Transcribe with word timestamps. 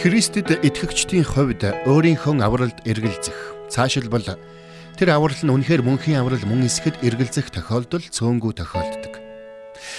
Христэд 0.00 0.64
итгэгчдийн 0.64 1.28
хувьд 1.28 1.60
өөрийнхөө 1.84 2.40
авралд 2.40 2.78
эргэлзэх 2.88 3.68
цаашилбал 3.68 4.24
тэр 4.96 5.08
аврал 5.12 5.36
нь 5.44 5.52
үнэхээр 5.52 5.84
мөнхийн 5.84 6.24
аврал 6.24 6.40
мөн 6.48 6.64
эсэхэд 6.64 7.04
эргэлзэх 7.04 7.52
тохиолдол 7.52 8.00
цөөнгүй 8.08 8.56
тохиолддог. 8.56 9.20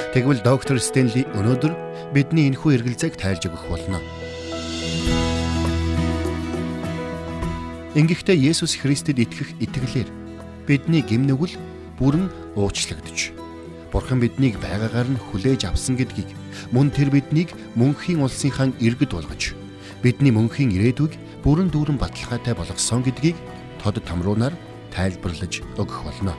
Тэгвэл 0.09 0.41
доктор 0.41 0.81
Стенли 0.81 1.21
өнөөдөр 1.37 1.73
бидний 2.17 2.49
энэхүү 2.49 2.81
эргэлзээг 2.81 3.13
тайлж 3.13 3.45
өгөх 3.45 3.69
болно. 3.69 4.01
Ингэхдээ 7.93 8.41
Есүс 8.41 8.81
Христэд 8.81 9.21
итгэх 9.21 9.53
итгэлээр 9.61 10.09
бидний 10.65 11.05
гимнүгэл 11.05 11.61
бүрэн 12.01 12.25
уучлагдж 12.57 13.37
Бурхан 13.93 14.17
биднийг 14.17 14.57
байгаагаар 14.57 15.13
нь 15.13 15.21
хүлээж 15.29 15.69
авсан 15.69 15.93
гэдгийг 15.93 16.33
мөн 16.73 16.89
тэр 16.89 17.13
биднийг 17.13 17.53
мөнхийн 17.77 18.25
улсынхаа 18.25 18.73
иргэд 18.81 19.13
болгож 19.13 19.60
бидний 20.01 20.33
мөнхийн 20.33 20.73
ирээдүйг 20.73 21.13
бүрэн 21.45 21.69
дүүрэн 21.69 22.01
баталгаатай 22.01 22.57
болгосон 22.57 23.05
гэдгийг 23.05 23.37
тод 23.81 24.01
тамруунаар 24.01 24.53
тайлбарлаж 24.89 25.61
өгөх 25.77 26.01
болно. 26.05 26.33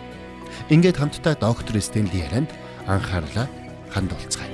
Ингээд 0.68 0.98
хамтдаа 0.98 1.34
доктор 1.38 1.78
Стенли 1.78 2.22
ярианд 2.26 2.50
анхаарлаа 2.86 3.46
хандуулцгаая. 3.94 4.50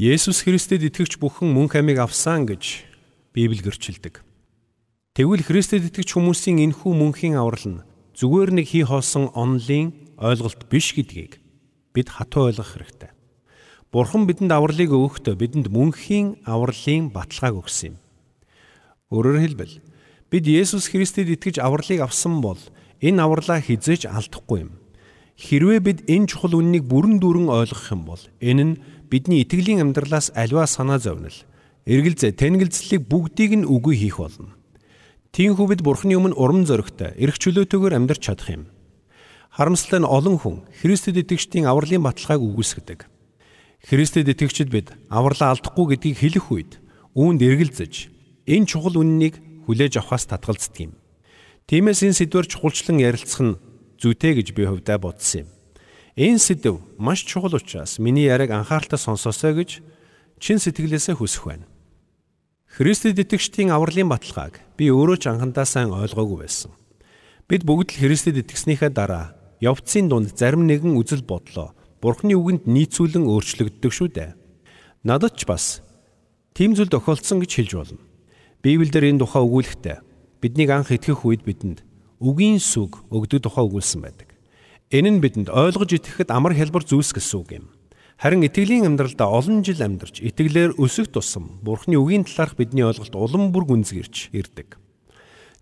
Есүс 0.00 0.40
Христэд 0.48 0.80
итгэгч 0.88 1.20
бүхэн 1.20 1.52
мөнх 1.52 1.76
амийг 1.76 2.00
авсан 2.00 2.48
гэж 2.48 2.88
Библи 3.36 3.60
гэрчилдэг. 3.60 4.29
Тэгвэл 5.20 5.44
Христэд 5.44 5.84
итгэж 5.92 6.16
хүмүүсийн 6.16 6.64
энхүү 6.64 6.96
мөнхийн 6.96 7.36
аврал 7.36 7.68
нь 7.68 7.84
зүгээр 8.16 8.56
нэг 8.56 8.72
хий 8.72 8.88
хоосон 8.88 9.28
онлын 9.36 9.92
ойлголт 10.16 10.64
биш 10.72 10.96
гэдгийг 10.96 11.44
бид 11.92 12.08
хатуу 12.08 12.48
ойлгох 12.48 12.72
хэрэгтэй. 12.72 13.12
Бурхан 13.92 14.24
бидэнд 14.24 14.48
авралыг 14.48 14.88
өгөхдөө 14.88 15.36
бидэнд 15.36 15.68
мөнхийн 15.68 16.40
авралын 16.48 17.12
баталгааг 17.12 17.52
өгсөн 17.52 17.92
юм. 17.92 17.96
Өөрөөр 19.12 19.38
хэлбэл 19.44 19.74
бид 20.32 20.44
Есүс 20.48 20.88
Христэд 20.88 21.28
итгэж 21.36 21.60
авралыг 21.60 22.00
авсан 22.00 22.40
бол 22.40 22.56
энэ 23.04 23.20
авралаа 23.20 23.60
хизээж 23.60 24.08
алдахгүй 24.08 24.72
юм. 24.72 24.80
Хэрвээ 25.36 25.80
бид 25.84 25.98
энэ 26.08 26.32
чухал 26.32 26.56
үннийг 26.56 26.88
бүрэн 26.88 27.20
дүүрэн 27.20 27.52
ойлгох 27.52 27.92
юм 27.92 28.08
бол 28.08 28.24
энэ 28.40 28.64
нь 28.64 28.80
бидний 29.12 29.44
итгэлийн 29.44 29.84
амьдралаас 29.84 30.32
аливаа 30.32 30.64
санаа 30.64 30.96
зовнил, 30.96 31.36
эргэлзээ, 31.84 32.40
тэнгэлзлийг 32.40 33.04
бүгдийг 33.04 33.52
нь 33.60 33.68
үгүй 33.68 34.00
хийх 34.00 34.16
болно. 34.16 34.56
Тиймээс 35.30 35.62
бид 35.70 35.82
Бурхны 35.86 36.18
өмнө 36.18 36.34
урам 36.34 36.66
зоригтой, 36.66 37.14
эрх 37.14 37.38
чөлөөтэйгээр 37.38 37.94
амьдрч 37.94 38.18
чадах 38.26 38.50
юм. 38.50 38.66
Харамсалтай 39.54 40.02
нь 40.02 40.10
олон 40.10 40.42
хүн 40.42 40.66
Христэд 40.82 41.22
итгэгчдийн 41.22 41.70
авралын 41.70 42.02
баталгааг 42.02 42.42
үгүйсгдэг. 42.42 43.06
Христэд 43.86 44.26
итгэгчид 44.26 44.74
бид 44.74 44.90
авралаа 45.06 45.54
алдахгүй 45.54 45.94
гэдгийг 45.94 46.18
хэлэх 46.18 46.46
үед 46.50 46.72
үүнд 47.14 47.46
эргэлзэж 47.46 48.10
энэ 48.50 48.66
чухал 48.66 48.98
үннийг 48.98 49.38
хүлээж 49.70 50.02
авахаас 50.02 50.26
татгалздаг 50.26 50.90
юм. 50.90 50.92
Тиймээс 51.70 52.02
энэ 52.02 52.18
сэдвэр 52.18 52.50
чухалчлан 52.50 52.98
ярилцах 52.98 53.40
нь 53.46 53.58
зүйтэй 54.02 54.34
гэж 54.34 54.50
би 54.50 54.66
хувьдаа 54.66 54.98
бодсон 54.98 55.46
юм. 55.46 55.48
Энэ 56.18 56.42
сэдв 56.42 56.82
маш 56.98 57.22
чухал 57.22 57.54
учраас 57.54 58.02
миний 58.02 58.26
яриаг 58.26 58.50
анхааралтай 58.50 58.98
сонсоосой 58.98 59.54
гэж 59.54 59.70
чин 60.42 60.58
сэтгэлээсээ 60.58 61.14
хүсэх 61.14 61.46
байна. 61.46 61.70
Христэд 62.70 63.18
итгэгчдийн 63.18 63.74
авралын 63.74 64.06
баталгааг 64.06 64.62
би 64.78 64.94
өөрөө 64.94 65.18
ч 65.18 65.26
анхандаа 65.26 65.66
сайн 65.66 65.90
ойлгоогүй 65.90 66.46
байсан. 66.46 66.70
Бид 67.50 67.66
бүгд 67.66 67.98
л 67.98 68.00
Христэд 68.06 68.46
итгэснийхээ 68.46 68.94
дараа 68.94 69.34
явцын 69.58 70.06
дунд 70.06 70.38
зарим 70.38 70.70
нэгэн 70.70 70.94
үзэл 70.94 71.26
бодлоо 71.26 71.74
Бурхны 71.98 72.38
үгэнд 72.38 72.70
нийцүүлэн 72.70 73.26
өөрчлөгддөг 73.26 73.90
шүү 73.90 74.08
дээ. 74.14 74.38
Надад 75.02 75.34
ч 75.34 75.50
бас 75.50 75.82
тийм 76.54 76.78
зүйл 76.78 76.94
тохиолдсон 76.94 77.42
гэж 77.42 77.50
хэлж 77.58 77.72
болно. 77.74 78.02
Библиэлд 78.62 79.18
энэ 79.18 79.18
тухай 79.18 79.42
өгүүлэхдээ 79.42 79.98
биднийг 80.38 80.70
анх 80.70 80.94
итгэх 80.94 81.26
үед 81.26 81.42
бидэнд 81.42 81.82
үгийн 82.22 82.62
сүг 82.62 83.02
өгдөг 83.10 83.50
тухай 83.50 83.66
өгүүлсэн 83.66 84.00
байдаг. 84.00 84.30
Энэ 84.94 85.18
нь 85.18 85.20
бидэнд 85.20 85.50
ойлгож 85.50 85.90
итгэхэд 85.90 86.30
амар 86.30 86.54
хялбар 86.54 86.86
зүйлс 86.86 87.10
гэсэн 87.18 87.36
үг 87.42 87.50
юм. 87.58 87.66
Харин 88.20 88.44
итгэлийн 88.44 88.84
амьдралдаа 88.84 89.32
олон 89.32 89.64
жил 89.64 89.80
амьдарч 89.80 90.20
итгэлээр 90.20 90.76
өсөх 90.76 91.08
тусам 91.08 91.56
Бурхны 91.64 91.96
үгийн 91.96 92.28
талаарх 92.28 92.52
бидний 92.52 92.84
ойлголт 92.84 93.16
улам 93.16 93.48
бүр 93.48 93.64
гүнзгийрч 93.64 94.36
ирдэг. 94.36 94.76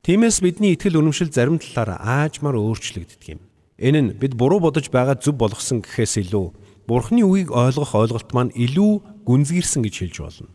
Тиймээс 0.02 0.42
бидний 0.42 0.74
итгэл 0.74 0.98
үнэмшил 0.98 1.30
зарим 1.30 1.62
талаараа 1.62 2.26
аажмаар 2.26 2.58
өөрчлөгддөг 2.58 3.22
юм. 3.30 3.46
Энэ 3.78 4.00
нь 4.02 4.10
бид 4.18 4.34
буруу 4.34 4.58
бодож 4.58 4.90
байгаа 4.90 5.14
зүв 5.22 5.38
болгосон 5.38 5.86
гэхээс 5.86 6.26
илүү 6.26 6.50
Бурхны 6.90 7.22
үгийг 7.22 7.54
ойлгох 7.54 7.94
ойлголт 7.94 8.34
маань 8.34 8.50
илүү 8.50 9.22
гүнзгийрсэн 9.22 9.86
гэж 9.86 9.94
хэлж 10.02 10.16
болно. 10.18 10.50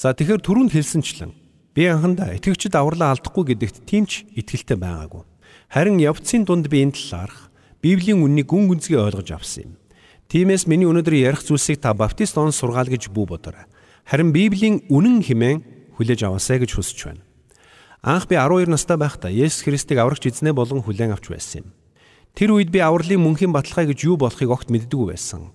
За 0.00 0.16
тэгэхээр 0.16 0.40
түрүүнд 0.40 0.72
хэлсэнчлэн 0.72 1.36
би 1.76 1.92
анхандаа 1.92 2.32
итгэгчд 2.40 2.72
авралаа 2.72 3.12
алдахгүй 3.12 3.52
гэдэгт 3.52 3.84
тийм 3.84 4.08
ч 4.08 4.24
итгэлтэй 4.32 4.80
байгаагүй. 4.80 5.28
Харин 5.68 6.00
явцын 6.00 6.48
дунд 6.48 6.72
би 6.72 6.88
энэ 6.88 6.96
талаарх 6.96 7.52
Библийн 7.84 8.24
үннийг 8.24 8.48
гүн 8.48 8.72
гүнзгий 8.72 8.96
ойлгож 8.96 9.28
авсан 9.36 9.76
юм. 9.76 9.79
Тиймээс 10.30 10.70
миний 10.70 10.86
өнөөдөр 10.86 11.16
ярих 11.18 11.42
зүйлсийг 11.42 11.82
та 11.82 11.90
баптист 11.90 12.38
он 12.38 12.54
сургаал 12.54 12.86
гэж 12.86 13.10
бүү 13.10 13.34
бодорой. 13.34 13.66
Харин 14.06 14.30
Библийн 14.30 14.86
үнэн 14.86 15.26
хэмээн 15.26 15.58
хүлээж 15.98 16.22
аваасай 16.22 16.62
гэж 16.62 16.78
хүсэж 16.78 16.98
байна. 17.02 17.26
Анх 17.98 18.30
би 18.30 18.38
12 18.38 18.70
настай 18.70 18.94
байхдаа 18.94 19.34
Есүс 19.34 19.66
Христийг 19.66 19.98
аврагч 19.98 20.30
эзнээ 20.30 20.54
болон 20.54 20.86
хүлээн 20.86 21.18
авч 21.18 21.34
байсан 21.34 21.66
юм. 21.66 21.74
Тэр 22.38 22.54
үед 22.54 22.70
би 22.70 22.78
авралын 22.78 23.18
мөнхийн 23.26 23.50
баталгаа 23.50 23.90
гэж 23.90 24.06
юу 24.06 24.14
болохыг 24.22 24.54
огт 24.54 24.70
мэддэггүй 24.70 25.18
байсан. 25.18 25.50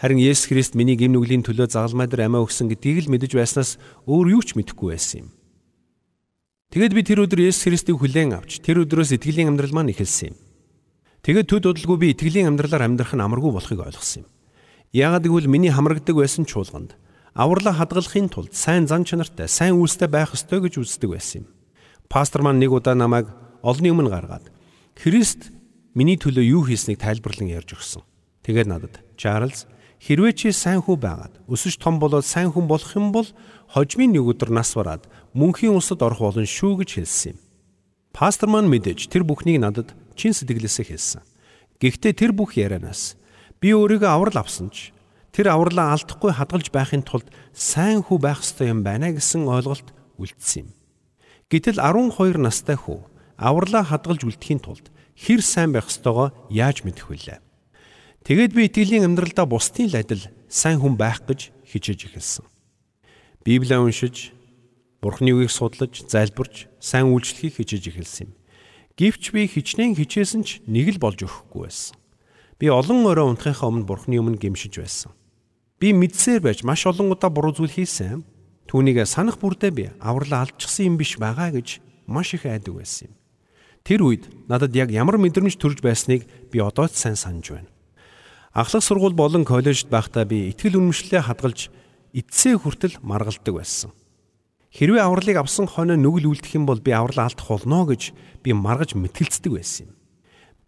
Харин 0.00 0.18
Есүс 0.18 0.48
Христ 0.48 0.72
миний 0.72 0.96
гэм 0.96 1.12
нүглийн 1.12 1.44
төлөө 1.44 1.68
загалмай 1.68 2.08
дээр 2.08 2.24
амиа 2.32 2.48
өгсөн 2.48 2.72
гэдгийг 2.72 3.04
л 3.04 3.12
мэдэж 3.12 3.36
байснаас 3.36 3.76
өөр 4.08 4.40
юу 4.40 4.42
ч 4.42 4.56
мэдэхгүй 4.56 4.96
байсан 4.96 5.28
юм. 5.28 5.28
Тэгэд 6.72 6.96
би 6.96 7.02
тэр 7.04 7.28
өдөр 7.28 7.44
Есүс 7.44 7.68
Христийг 7.68 8.00
хүлээн 8.00 8.40
авч 8.40 8.64
тэр 8.64 8.82
өдрөөс 8.88 9.14
итгэлийн 9.14 9.52
амьдрал 9.52 9.70
маань 9.76 9.92
эхэлсэн 9.92 10.32
юм. 10.32 10.43
Тэгэд 11.24 11.48
төд 11.48 11.64
удалгүй 11.72 11.96
би 11.96 12.06
итгэлийн 12.12 12.52
амьдралаар 12.52 12.84
амьдрах 12.84 13.16
нь 13.16 13.24
амаргүй 13.24 13.48
болохыг 13.48 13.80
ойлгосон 13.80 14.28
юм. 14.28 14.32
Яагаад 14.92 15.24
гэвэл 15.24 15.48
миний 15.48 15.72
хамрагдаг 15.72 16.20
байсан 16.20 16.44
чуулганд 16.44 17.00
авралаа 17.32 17.72
хадгалахын 17.72 18.28
тулд 18.28 18.52
сайн 18.52 18.84
зан 18.84 19.08
чанартай, 19.08 19.48
сайн 19.48 19.80
үйлстэй 19.80 20.04
байх 20.12 20.36
ёстой 20.36 20.60
гэж 20.60 20.84
үздэг 20.84 21.08
байсан 21.08 21.48
юм. 21.48 21.50
Пастор 22.12 22.44
маань 22.44 22.60
нэг 22.60 22.76
удаа 22.76 22.92
намайг 22.92 23.32
олонний 23.64 23.88
өмнө 23.88 24.12
гаргаад 24.12 24.52
Христ 25.00 25.48
миний 25.96 26.20
төлөө 26.20 26.44
юу 26.44 26.62
хийснийг 26.68 27.00
тайлбарлан 27.00 27.48
ярьж 27.48 27.72
өгсөн. 27.72 28.04
Тэгээд 28.44 28.68
надад 28.68 29.00
Чарлз 29.16 29.64
хэрвээ 30.04 30.36
чи 30.36 30.52
сайн 30.52 30.84
хүү 30.84 31.00
байгаад 31.00 31.40
өсөж 31.48 31.80
том 31.80 31.96
болоод 31.96 32.28
сайн 32.28 32.52
хүн 32.52 32.68
болох 32.68 32.92
юм 33.00 33.16
бол 33.16 33.26
хожмын 33.72 34.12
нэг 34.12 34.28
өдөр 34.28 34.52
нас 34.52 34.76
бараад 34.76 35.08
мөнхийн 35.32 35.72
улсад 35.72 36.04
орох 36.04 36.20
болно 36.20 36.44
шүү 36.44 36.84
гэж 36.84 37.00
хэлсэн 37.00 37.32
юм. 37.32 37.38
Пастор 38.12 38.52
маань 38.52 38.68
мэдээж 38.68 39.08
тэр 39.08 39.24
бүхнийг 39.24 39.64
надад 39.64 39.96
чин 40.14 40.32
сэтгэлээсээ 40.32 40.86
хэлсэн. 40.90 41.22
Гэхдээ 41.82 42.12
тэр 42.14 42.32
бүх 42.32 42.56
ярианаас 42.56 43.18
би 43.60 43.74
өөрийгөө 43.74 44.10
аврал 44.10 44.40
авсан 44.40 44.70
ч 44.70 44.94
тэр 45.34 45.50
авралаа 45.50 45.94
алдахгүй 45.98 46.32
хадгалж 46.32 46.70
байхын 46.70 47.02
тулд 47.02 47.26
сайн 47.50 48.06
хүү 48.06 48.18
байх 48.22 48.40
ёстой 48.40 48.70
юм 48.70 48.86
байна 48.86 49.10
гэсэн 49.10 49.44
ойлголт 49.50 49.90
үлдсэн 50.16 50.66
юм. 50.66 50.68
Гэтэл 51.50 51.82
12 51.82 52.38
настай 52.38 52.78
хүү 52.78 53.02
авралаа 53.36 53.82
хадгалж 53.82 54.22
үлдэхийн 54.22 54.62
тулд 54.62 54.94
хэр 55.18 55.42
сайн 55.42 55.74
байх 55.74 55.90
ёстойгоо 55.90 56.30
яаж 56.50 56.86
мэдэх 56.86 57.10
вүлээ? 57.10 57.38
Тэгээд 58.24 58.52
би 58.54 58.62
итгэлийн 58.70 59.04
амьдралдаа 59.10 59.44
бусдын 59.44 59.90
л 59.90 59.98
адил 59.98 60.24
сайн 60.48 60.80
хүн 60.80 60.94
байх 60.96 61.26
гэж 61.26 61.50
хичээж 61.66 62.14
эхэлсэн. 62.14 62.46
Библийг 63.44 63.82
уншиж 63.82 64.32
Бурхны 65.04 65.36
үгийг 65.36 65.52
судлаж, 65.52 66.00
залбирч, 66.08 66.64
сайн 66.80 67.12
үйлчлэхийг 67.12 67.60
хичээж 67.60 67.92
эхэлсэн 67.92 68.24
юм. 68.24 68.32
Гэвч 68.94 69.34
би 69.34 69.50
хичнээн 69.50 69.98
хичээсэн 69.98 70.42
ч 70.46 70.62
нэг 70.70 70.94
л 70.94 71.02
болж 71.02 71.18
өгөхгүй 71.26 71.66
байсан. 71.66 71.98
Би 72.62 72.70
олон 72.70 73.02
орой 73.10 73.26
унтахынхаа 73.34 73.66
өмнө 73.66 73.90
Бурхны 73.90 74.22
өмнө 74.22 74.38
гимшиж 74.38 74.78
байсан. 74.78 75.10
Би 75.82 75.90
мэдсээр 75.90 76.38
байж 76.38 76.62
маш 76.62 76.86
олон 76.86 77.10
удаа 77.10 77.26
буруу 77.26 77.50
зүйл 77.50 77.74
хийсэн. 77.74 78.22
Түүнийг 78.70 79.02
санах 79.10 79.42
бүрдээ 79.42 79.72
би 79.74 79.84
авралаа 79.98 80.46
алдчихсан 80.46 80.94
юм 80.94 80.96
биш 80.96 81.18
байгаа 81.18 81.50
гэж 81.50 81.82
маш 82.06 82.38
их 82.38 82.46
айдаг 82.46 82.78
байсан 82.78 83.10
юм. 83.10 83.18
Тэр 83.82 84.00
үед 84.06 84.30
надад 84.46 84.70
яг 84.78 84.94
ямар 84.94 85.18
мэдрэмж 85.18 85.58
төрж 85.58 85.82
байсныг 85.82 86.24
би 86.54 86.62
одоо 86.62 86.86
ч 86.86 86.94
сайн 86.94 87.18
санаж 87.18 87.50
байна. 87.50 87.70
Ахлах 88.54 88.86
сургууль 88.86 89.18
болон 89.18 89.42
коллежид 89.42 89.90
байхдаа 89.90 90.22
би 90.22 90.54
ихтгэл 90.54 90.78
үнэмшлээ 90.78 91.26
хадгалж 91.26 91.74
эцсээ 92.14 92.62
хүртэл 92.62 93.02
маргалдаг 93.02 93.58
байсан. 93.58 93.90
Хэрвээ 94.74 95.06
авралыг 95.06 95.38
авсан 95.38 95.70
хойно 95.70 95.94
нүгэл 95.94 96.34
үлдэх 96.34 96.58
юм 96.58 96.66
бол 96.66 96.82
би 96.82 96.90
аврал 96.90 97.30
алдах 97.30 97.46
болно 97.46 97.86
гэж 97.86 98.10
би 98.42 98.50
маргаж 98.50 98.98
мэтгэлцдэг 98.98 99.54
байсан 99.54 99.86
юм. 99.86 99.94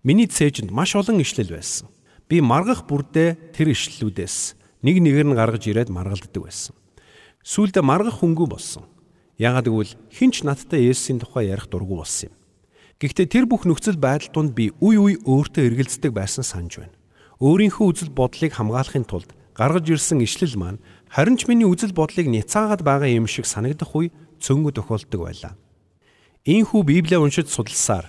Миний 0.06 0.30
цээжинд 0.30 0.70
маш 0.70 0.94
олон 0.94 1.18
ишлэл 1.18 1.50
байсан. 1.50 1.90
Би 2.30 2.38
маргах 2.38 2.86
бүрдээ 2.86 3.50
тэр 3.50 3.74
ишлэлүүдээс 3.74 4.54
нэг 4.86 5.02
нэгээр 5.02 5.26
нь 5.26 5.34
гаргаж 5.34 5.66
ирээд 5.66 5.90
маргалддаг 5.90 6.38
байсан. 6.38 6.78
Сүүлдээ 7.42 7.82
маргах 7.82 8.22
хөнгөө 8.22 8.46
болсон. 8.46 8.86
Яагаад 9.42 9.66
гэвэл 9.66 9.98
хинч 10.14 10.46
надтай 10.46 10.86
Есүсийн 10.86 11.18
тухай 11.18 11.50
ярих 11.50 11.66
дургүй 11.66 11.98
болсон 11.98 12.30
юм. 12.30 12.34
Гэхдээ 13.02 13.26
тэр 13.26 13.44
бүх 13.50 13.66
нөхцөл 13.66 13.98
байдал 13.98 14.30
донд 14.30 14.54
би 14.54 14.70
үе 14.78 15.02
үе 15.02 15.14
өөртөө 15.26 15.66
эргэлздэг 15.66 16.14
байсан 16.14 16.46
санаж 16.46 16.78
байна. 16.78 16.94
Өөрийнхөө 17.42 17.86
үзэл 17.90 18.14
бодлыг 18.14 18.54
хамгаалахын 18.54 19.04
тулд 19.04 19.34
гаргаж 19.52 19.90
ирсэн 19.90 20.22
ишлэл 20.22 20.54
маань 20.56 20.80
харин 21.10 21.36
ч 21.38 21.46
миний 21.48 21.66
үзэл 21.66 21.94
бодлыг 21.96 22.26
няцаагаад 22.26 22.82
байгаа 22.82 23.10
юм 23.10 23.26
шиг 23.30 23.46
санагдах 23.46 23.94
үе 23.94 24.10
цөөнгө 24.40 24.76
тохиолддог 24.76 25.20
байлаа. 25.22 25.54
Ийхүү 26.46 26.82
Библийг 26.86 27.20
уншиж 27.22 27.50
судалсаар 27.50 28.06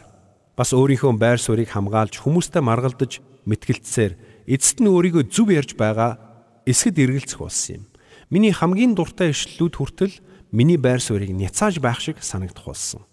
бас 0.57 0.73
өөрийнхөө 0.73 1.17
байр 1.17 1.39
суурийг 1.41 1.73
хамгаалж 1.73 2.21
хүмүүстэй 2.21 2.61
маргалдаж 2.61 3.21
мэтгэлцсээр 3.45 4.13
эцэст 4.49 4.81
нь 4.81 4.89
өөрийгөө 4.89 5.29
зөв 5.29 5.53
ярьж 5.53 5.77
байгаа 5.77 6.17
эсгэд 6.65 6.97
эргэлзэх 6.97 7.39
болсон 7.39 7.81
юм. 7.81 7.83
Миний 8.29 8.51
хамгийн 8.51 8.97
дуртай 8.97 9.31
ишлэлүүд 9.31 9.75
хүртэл 9.77 10.15
миний 10.51 10.77
байр 10.77 10.99
суурийг 10.99 11.31
няцааж 11.31 11.79
байх 11.79 12.01
шиг 12.03 12.19
санагдах 12.19 12.65
болсон. 12.65 13.05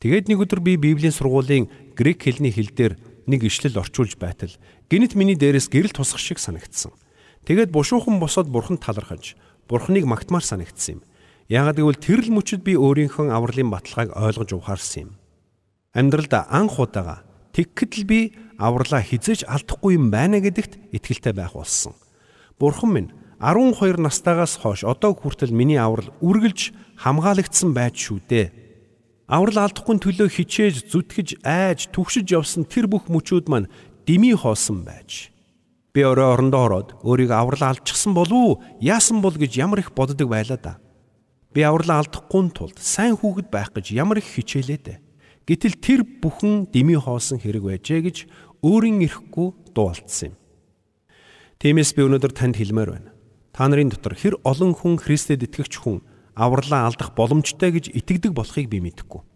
Тэгээд 0.00 0.28
нэг 0.32 0.38
өдөр 0.46 0.60
би 0.64 0.76
Библийн 0.80 1.12
сургуулийн 1.12 1.68
грек 1.92 2.24
хэлний 2.24 2.52
хэл 2.54 2.72
дээр 2.72 2.94
нэг 3.28 3.44
ишлэл 3.44 3.80
орчуулж 3.80 4.16
байтал 4.16 4.52
гинт 4.88 5.12
миний 5.14 5.36
дээрээс 5.36 5.68
гэрэл 5.68 5.92
тусах 5.92 6.18
шиг 6.22 6.38
санагдсан. 6.40 6.92
Тэгээд 7.44 7.70
бушуухан 7.70 8.20
босоод 8.20 8.48
бурханд 8.48 8.84
талархаж 8.84 9.36
бурхныг 9.68 10.04
магтмаар 10.04 10.44
санагдсан 10.44 11.00
юм. 11.00 11.06
Яагад 11.48 11.80
гэвэл 11.80 11.98
тэрл 11.98 12.28
мөчөд 12.30 12.62
би 12.62 12.76
өөрийнхөө 12.76 13.30
авралын 13.32 13.70
баталгааг 13.70 14.14
ойлгож 14.14 14.50
ухаарсан 14.54 15.08
юм. 15.08 15.10
Амьдралда 15.94 16.46
анх 16.50 16.78
удаага 16.78 17.26
тэгхэд 17.56 17.92
л 17.98 18.04
би 18.06 18.20
авралаа 18.58 19.02
хизээж 19.02 19.48
алдахгүй 19.48 19.98
юм 19.98 20.14
байна 20.14 20.38
гэдэгт 20.38 20.94
итгэлтэй 20.94 21.34
байх 21.34 21.58
болсон. 21.58 21.96
Бурхан 22.60 22.90
минь 22.94 23.10
12 23.42 23.98
настайгаас 23.98 24.60
хойш 24.60 24.84
одоо 24.84 25.16
хүртэл 25.16 25.50
миний 25.50 25.80
аврал 25.80 26.12
үргэлж 26.22 26.76
хамгаалагдсан 27.02 27.74
байж 27.74 27.96
шүү 27.98 28.20
дээ 28.28 28.46
Аврал 29.30 29.62
алдахгүй 29.62 30.00
төлөө 30.02 30.26
хичээж, 30.26 30.90
зүтгэж, 30.90 31.28
айж, 31.46 31.86
түгшиж 31.94 32.34
явсан 32.34 32.66
тэр 32.66 32.90
бүх 32.90 33.06
мөчүүд 33.06 33.46
маань 33.46 33.70
дими 34.02 34.34
хоосон 34.34 34.82
байж. 34.82 35.30
Би 35.90 36.06
өрөө 36.06 36.38
орондоо 36.38 36.62
ороод 36.70 36.88
өөрийгөө 37.02 37.34
аврал 37.34 37.74
алдчихсан 37.74 38.14
болов 38.14 38.38
уу? 38.38 38.62
Яасан 38.78 39.18
бол 39.18 39.34
гэж 39.34 39.58
ямар 39.58 39.82
их 39.82 39.90
боддог 39.90 40.30
байлаа 40.30 40.58
да. 40.58 40.78
Би 41.50 41.66
аврал 41.66 41.98
алдахгүй 41.98 42.54
тулд 42.54 42.78
сайн 42.78 43.18
хүүхэд 43.18 43.50
байх 43.50 43.74
гэж 43.74 43.90
ямар 43.98 44.22
их 44.22 44.30
хичээлээ 44.30 44.78
дээ. 44.86 44.98
Гэтэл 45.50 45.82
тэр 45.82 46.00
бүхэн 46.06 46.70
дими 46.70 46.94
хоосон 46.94 47.42
хэрэг 47.42 47.66
байжээ 47.66 48.00
гэж 48.06 48.16
өөрийн 48.62 49.02
ирэхгүй 49.02 49.74
дуулцсан 49.74 50.30
юм. 50.30 50.38
Тиймээс 51.58 51.90
би 51.98 52.06
өнөөдөр 52.06 52.32
танд 52.38 52.54
хэлмээр 52.54 52.90
байна. 52.94 53.10
Та 53.50 53.66
нарын 53.66 53.90
дотор 53.90 54.14
хэр 54.14 54.38
олон 54.46 54.78
хүн 54.78 54.94
Христэд 55.02 55.42
итгэгч 55.42 55.74
хүн 55.82 56.06
авралаа 56.38 56.86
алдах 56.86 57.18
боломжтой 57.18 57.74
гэж 57.74 57.90
итгэдэг 57.90 58.30
болохыг 58.30 58.70
би 58.70 58.78
мэдэхгүй. 58.78 59.26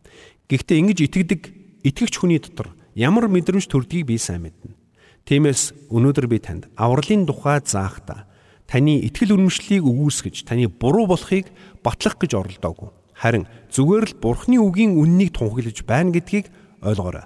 Гэхдээ 0.47 0.81
ингэж 0.87 0.99
итгэдэг 1.11 1.41
итгэгч 1.83 2.15
хүний 2.23 2.39
дотор 2.39 2.79
ямар 2.95 3.27
мэдрэмж 3.27 3.67
төрдгийг 3.67 4.07
би 4.07 4.23
сайн 4.23 4.47
мэднэ. 4.47 4.84
Тиймээс 5.25 5.89
өнөөдөр 5.89 6.27
би 6.29 6.37
танд 6.37 6.69
авралын 6.77 7.25
тухай 7.25 7.57
заахта 7.65 8.29
таны 8.69 9.01
итгэл 9.09 9.41
үнэмшлийг 9.41 9.81
өгүүлсгэж 9.81 10.45
таны 10.45 10.69
буруу 10.69 11.09
болохыг 11.09 11.49
батлах 11.81 12.21
гэж 12.21 12.37
оролдоогүй. 12.37 12.93
Харин 13.17 13.49
зүгээр 13.73 14.05
л 14.05 14.19
Бурхны 14.21 14.61
үгийн 14.61 15.01
үннийг 15.01 15.33
тунхаглаж 15.33 15.81
байна 15.89 16.13
гэдгийг 16.13 16.53
ойлгоорой. 16.85 17.25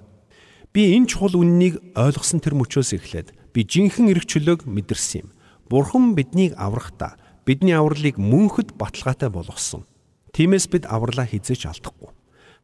Би 0.71 0.95
энэ 0.95 1.11
чухал 1.11 1.43
үннийг 1.43 1.83
ойлгосон 1.99 2.39
тэр 2.39 2.55
мөчөөс 2.55 2.95
эхлээд 2.95 3.35
би 3.51 3.67
жинхэнэ 3.67 4.15
эрх 4.15 4.31
чөлөөг 4.31 4.63
мэдэрсэн 4.63 5.27
юм. 5.27 5.35
Бурхан 5.67 6.15
биднийг 6.15 6.55
аврахдаа 6.55 7.19
бидний 7.43 7.75
авралыг 7.75 8.15
мөнхөд 8.15 8.79
баталгаатай 8.79 9.27
болгосон. 9.27 9.83
Тиймээс 10.31 10.71
бид 10.71 10.87
авралаа 10.87 11.27
хизээч 11.27 11.67
алдахгүй. 11.67 12.15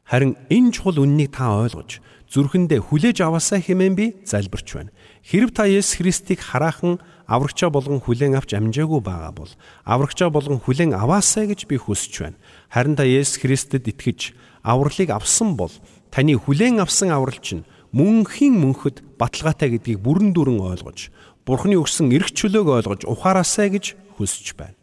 Харин 0.05 0.37
энэ 0.53 0.73
чухал 0.73 1.01
үннийг 1.01 1.33
та 1.33 1.49
ойлгож 1.65 2.05
зүрхэндээ 2.29 2.81
хүлээж 2.81 3.25
аваасаа 3.25 3.61
хэмээн 3.65 3.95
би 3.97 4.07
залбирч 4.29 4.69
байна. 4.77 4.93
Хэрв 5.25 5.57
та 5.57 5.65
Есүс 5.65 5.97
Христийг 5.97 6.45
хараахан 6.45 7.01
аврагчаа 7.25 7.73
болгон 7.73 8.05
хүлээн 8.05 8.37
авч 8.37 8.53
амжаагүй 8.53 9.01
байгаа 9.01 9.33
бол 9.33 9.53
аврагчаа 9.89 10.29
болгон 10.29 10.61
хүлээн 10.61 10.93
аваасаа 10.93 11.49
гэж 11.49 11.65
би 11.65 11.81
хүсэж 11.81 12.13
байна. 12.21 12.37
Харин 12.69 13.01
та 13.01 13.09
Есүс 13.09 13.41
Христэд 13.41 13.89
итгэж 13.89 14.37
авралыг 14.61 15.09
авсан 15.09 15.57
бол 15.57 15.73
таны 16.13 16.37
хүлээн 16.37 16.85
авсан 16.85 17.09
аврал 17.09 17.41
чинь 17.41 17.65
мөнхийн 17.97 18.61
мөнхөд 18.61 19.01
баталгаатай 19.17 19.79
гэдгийг 19.79 20.05
бүрэн 20.05 20.35
дүрэн 20.35 20.61
ойлгож 20.61 21.15
Бурхны 21.45 21.77
өгсөн 21.77 22.09
эрх 22.17 22.33
чөлөөг 22.33 22.69
ойлгож 22.83 23.01
ухаараасаа 23.05 23.69
гэж 23.69 23.95
хүсэж 24.17 24.57
байна. 24.57 24.77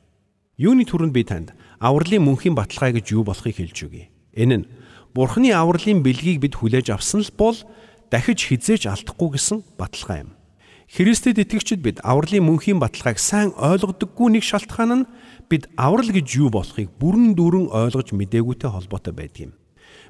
Юуны 0.62 0.86
түрүүнд 0.86 1.14
би 1.14 1.26
танд 1.26 1.58
авралын 1.82 2.22
мөнхийн 2.22 2.54
баталгаа 2.54 2.94
гэж 2.94 3.18
юу 3.18 3.26
болохыг 3.26 3.58
хэлж 3.58 3.78
өгье. 3.90 4.14
Энэ 4.38 4.56
нь 4.62 4.66
Бурхны 5.14 5.52
авралын 5.52 6.00
бэлгийг 6.04 6.40
бид 6.40 6.56
хүлээж 6.56 6.96
авсан 6.96 7.20
л 7.20 7.32
бол 7.36 7.58
дахиж 8.08 8.48
хизээж 8.48 8.88
алдахгүй 8.88 9.36
гэсэн 9.36 9.60
баталгаа 9.76 10.24
юм. 10.24 10.32
Христэд 10.88 11.40
итгэгчид 11.40 11.84
бид 11.84 12.00
авралын 12.04 12.48
мөнхийн 12.48 12.80
баталгааг 12.80 13.20
сайн 13.20 13.52
ойлгодоггүй 13.60 14.40
нэг 14.40 14.44
шалтгаан 14.48 15.04
нь 15.04 15.10
бид 15.52 15.68
аврал 15.76 16.08
гэж 16.08 16.28
юу 16.40 16.50
болохыг 16.52 16.92
бүрэн 16.96 17.36
дүүрэн 17.36 17.72
ойлгож 17.76 18.16
мдэггүйтэй 18.16 18.72
холбоотой 18.72 19.12
байдаг 19.16 19.52
юм. 19.52 19.54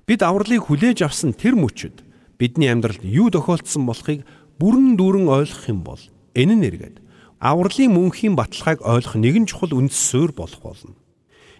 Бид 0.05 0.21
авралыг 0.21 0.69
хүлээж 0.69 1.01
авсан 1.05 1.33
тэр 1.33 1.57
мөчөд 1.57 2.05
бидний 2.37 2.69
амьдралд 2.69 3.01
юу 3.01 3.33
тохиолдсон 3.33 3.85
болохыг 3.89 4.25
бүрэн 4.61 4.97
дүүрэн 4.97 5.29
ойлгох 5.29 5.65
юм 5.69 5.81
бол 5.81 6.01
энэ 6.37 6.53
нь 6.57 6.65
эргээд 6.69 6.97
авралын 7.41 7.89
мөнхийн 7.89 8.37
баталгааг 8.37 8.85
ойлгох 8.85 9.17
нэгэн 9.17 9.49
чухал 9.49 9.73
үндэс 9.73 9.97
суурь 9.97 10.33
болох 10.33 10.61
болно. 10.61 10.93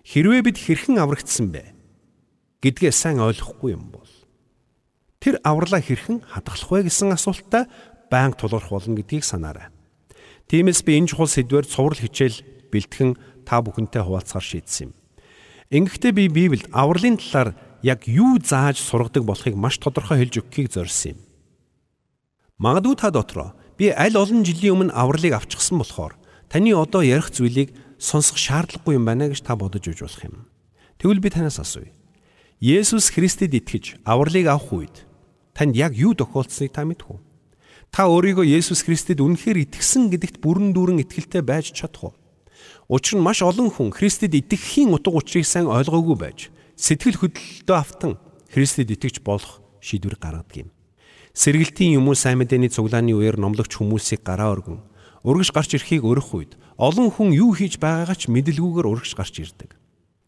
Хэрвээ 0.06 0.42
бид 0.46 0.58
хэрхэн 0.62 1.02
аврагдсан 1.02 1.50
бэ 1.50 1.81
гэдгээ 2.62 2.94
сайн 2.94 3.20
ойлгохгүй 3.20 3.76
юм 3.76 3.92
бол 3.92 4.10
тэр 5.20 5.38
авралаа 5.44 5.82
хэрхэн 5.82 6.24
хадгалах 6.26 6.70
вэ 6.72 6.80
гэсэн 6.88 7.14
асуултаа 7.14 7.68
байнга 8.10 8.38
тулгарх 8.38 8.70
болно 8.70 8.96
гэдгийг 8.98 9.26
санаарай. 9.26 9.70
Тиймээс 10.50 10.82
би 10.86 10.98
энэ 10.98 11.10
чухал 11.12 11.30
сэдвээр 11.30 11.66
цуврал 11.66 12.00
хичээл 12.00 12.42
бэлтгэн 12.74 13.46
та 13.46 13.62
бүхэнтэй 13.62 14.02
хуваалцахар 14.06 14.46
шийдсэн 14.46 14.90
юм. 14.90 14.92
Ингэхдээ 15.72 16.14
би 16.14 16.24
Библиэд 16.30 16.70
авралын 16.74 17.18
талаар 17.18 17.56
яг 17.82 18.06
юу 18.06 18.38
зааж 18.38 18.78
сургадаг 18.78 19.24
болохыг 19.26 19.56
маш 19.56 19.80
тодорхой 19.80 20.22
хэлж 20.22 20.44
өгөхийг 20.44 20.70
зорьсон 20.70 21.16
юм. 21.16 21.20
Магадгүй 22.62 22.96
та 23.00 23.10
дотроо 23.10 23.56
Би 23.82 23.90
аль 23.90 24.14
олон 24.14 24.44
жилийн 24.46 24.78
өмнө 24.78 24.94
авралыг 24.94 25.34
авчихсан 25.34 25.82
болохоор 25.82 26.14
таны 26.54 26.70
одоо 26.78 27.02
ярих 27.02 27.34
зүйлийг 27.34 27.74
сонсох 27.98 28.38
шаардлагагүй 28.38 28.94
юм 28.94 29.10
байна 29.10 29.26
гэж 29.26 29.42
та 29.42 29.58
бодож 29.58 29.82
үж 29.90 30.06
болох 30.06 30.22
юм. 30.22 30.46
Тэгвэл 31.02 31.18
би 31.18 31.34
танаас 31.34 31.58
асууя. 31.58 31.90
Есүс 32.62 33.10
Христэд 33.10 33.58
итгэж 33.58 34.06
авралыг 34.06 34.46
авах 34.46 34.70
үед 34.70 35.10
танд 35.58 35.74
яг 35.74 35.98
юу 35.98 36.14
тохиолдсныг 36.14 36.70
та 36.70 36.86
мэдэх 36.86 37.10
үү? 37.10 37.20
Та 37.90 38.06
өөрийгөө 38.06 38.46
Есүс 38.46 38.86
Христэд 38.86 39.18
үнэхээр 39.18 39.66
итгэсэн 39.66 40.14
гэдэгт 40.14 40.38
бүрэн 40.46 40.70
дүүрэн 40.70 41.02
итгэлтэй 41.02 41.42
байж 41.42 41.74
чадах 41.74 42.14
уу? 42.14 42.18
Учир 42.86 43.18
нь 43.18 43.26
маш 43.26 43.42
олон 43.42 43.74
хүн 43.74 43.90
Христэд 43.90 44.38
итгэхийн 44.38 44.94
утга 44.94 45.10
учирыг 45.10 45.50
сайн 45.50 45.74
ойлгоогүй 45.74 46.18
байж 46.22 46.40
сэтгэл 46.78 47.34
хөдлөлтөө 47.34 47.78
автан 47.82 48.22
Христэд 48.54 48.94
итгэж 48.94 49.26
болох 49.26 49.58
шийдвэр 49.82 50.22
гаргадаг 50.22 50.62
юм. 50.62 50.70
Сэргэлтийн 51.34 51.98
юм 51.98 52.14
уу 52.14 52.16
сайн 52.20 52.38
мэдээний 52.46 52.70
цуглааны 52.70 53.18
үеэр 53.18 53.42
номлогч 53.42 53.74
хүмүүсийг 53.74 54.22
гараа 54.22 54.54
өргөн 54.54 54.86
урагш 55.26 55.50
гарч 55.50 55.82
ирэхийг 55.82 56.06
өрөх 56.06 56.30
үед 56.38 56.62
олон 56.78 57.10
хүн 57.10 57.34
юу 57.34 57.58
хийж 57.58 57.82
байгаагаа 57.82 58.14
ч 58.14 58.30
мэдлгүйгээр 58.30 58.86
урагш 58.86 59.18
гарч 59.18 59.42
ирдэг. 59.42 59.74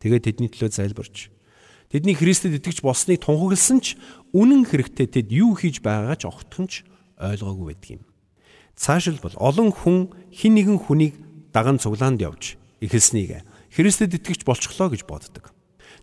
Тэгээд 0.01 0.25
тэдний 0.25 0.49
төлөө 0.49 0.73
залбирч 0.73 1.29
тэдний 1.93 2.17
Христэд 2.17 2.57
итгэж 2.57 2.81
болсныг 2.81 3.21
тунхагласан 3.21 3.77
ч 3.85 4.01
үнэн 4.33 4.65
хэрэгтээ 4.65 5.07
тэд 5.13 5.27
юу 5.29 5.53
хийж 5.53 5.85
байгаагаа 5.85 6.17
ч 6.17 6.25
огтхон 6.25 6.65
ч 6.65 6.81
ойлгоогүй 7.21 7.65
байдаг 7.69 8.01
юм. 8.01 8.03
Цаашилбал 8.73 9.38
олон 9.38 9.69
хүн 9.69 10.09
хин 10.33 10.57
нэгэн 10.57 10.81
хүнийг 10.81 11.13
даган 11.53 11.77
цуглаанд 11.77 12.17
явж 12.25 12.57
эхэлснийг 12.81 13.45
Христэд 13.69 14.17
итгэж 14.17 14.41
болчихлоо 14.41 14.89
гэж 14.89 15.05
боддог. 15.05 15.53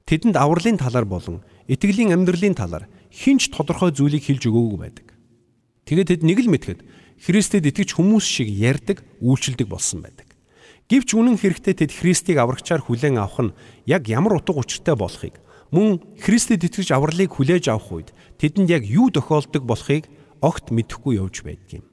Тэдэнд 0.06 0.38
авралын 0.38 0.78
талаар 0.78 1.06
болон 1.06 1.42
итгэлийн 1.66 2.14
амьдралын 2.14 2.54
талаар 2.54 2.87
хинч 3.11 3.50
тодорхой 3.50 3.90
зүйлийг 3.90 4.23
хэлж 4.26 4.47
өгөөгүй 4.47 4.78
байдаг. 4.78 5.06
Тэгээд 5.90 6.11
тэд 6.11 6.23
нэг 6.23 6.38
л 6.47 6.50
мэдхэд 6.54 6.80
Христэд 7.18 7.66
итгэж 7.66 7.99
хүмүүс 7.99 8.23
шиг 8.23 8.47
ярьдаг, 8.47 9.02
үйлчилдэг 9.18 9.66
болсон 9.66 10.06
байдаг. 10.06 10.30
Гэвч 10.90 11.14
үнэн 11.14 11.38
хэрэгтээ 11.38 11.75
тэд 11.82 11.90
Христийг 11.94 12.42
аврагчаар 12.42 12.82
хүлээн 12.82 13.23
авах 13.23 13.38
нь 13.38 13.54
яг 13.87 14.11
ямар 14.11 14.38
утга 14.38 14.59
учиртай 14.59 14.99
болохыг 14.99 15.38
мөн 15.70 16.02
Христэд 16.18 16.66
итгэж 16.66 16.90
авралыг 16.94 17.30
хүлээж 17.34 17.70
авах 17.70 17.90
үед 17.90 18.08
тэдэнд 18.42 18.68
яг 18.70 18.82
юу 18.86 19.10
тохиолдог 19.10 19.62
болохыг 19.62 20.10
огт 20.42 20.74
мэдэхгүй 20.74 21.22
явж 21.22 21.46
байдаг 21.46 21.70
юм. 21.82 21.84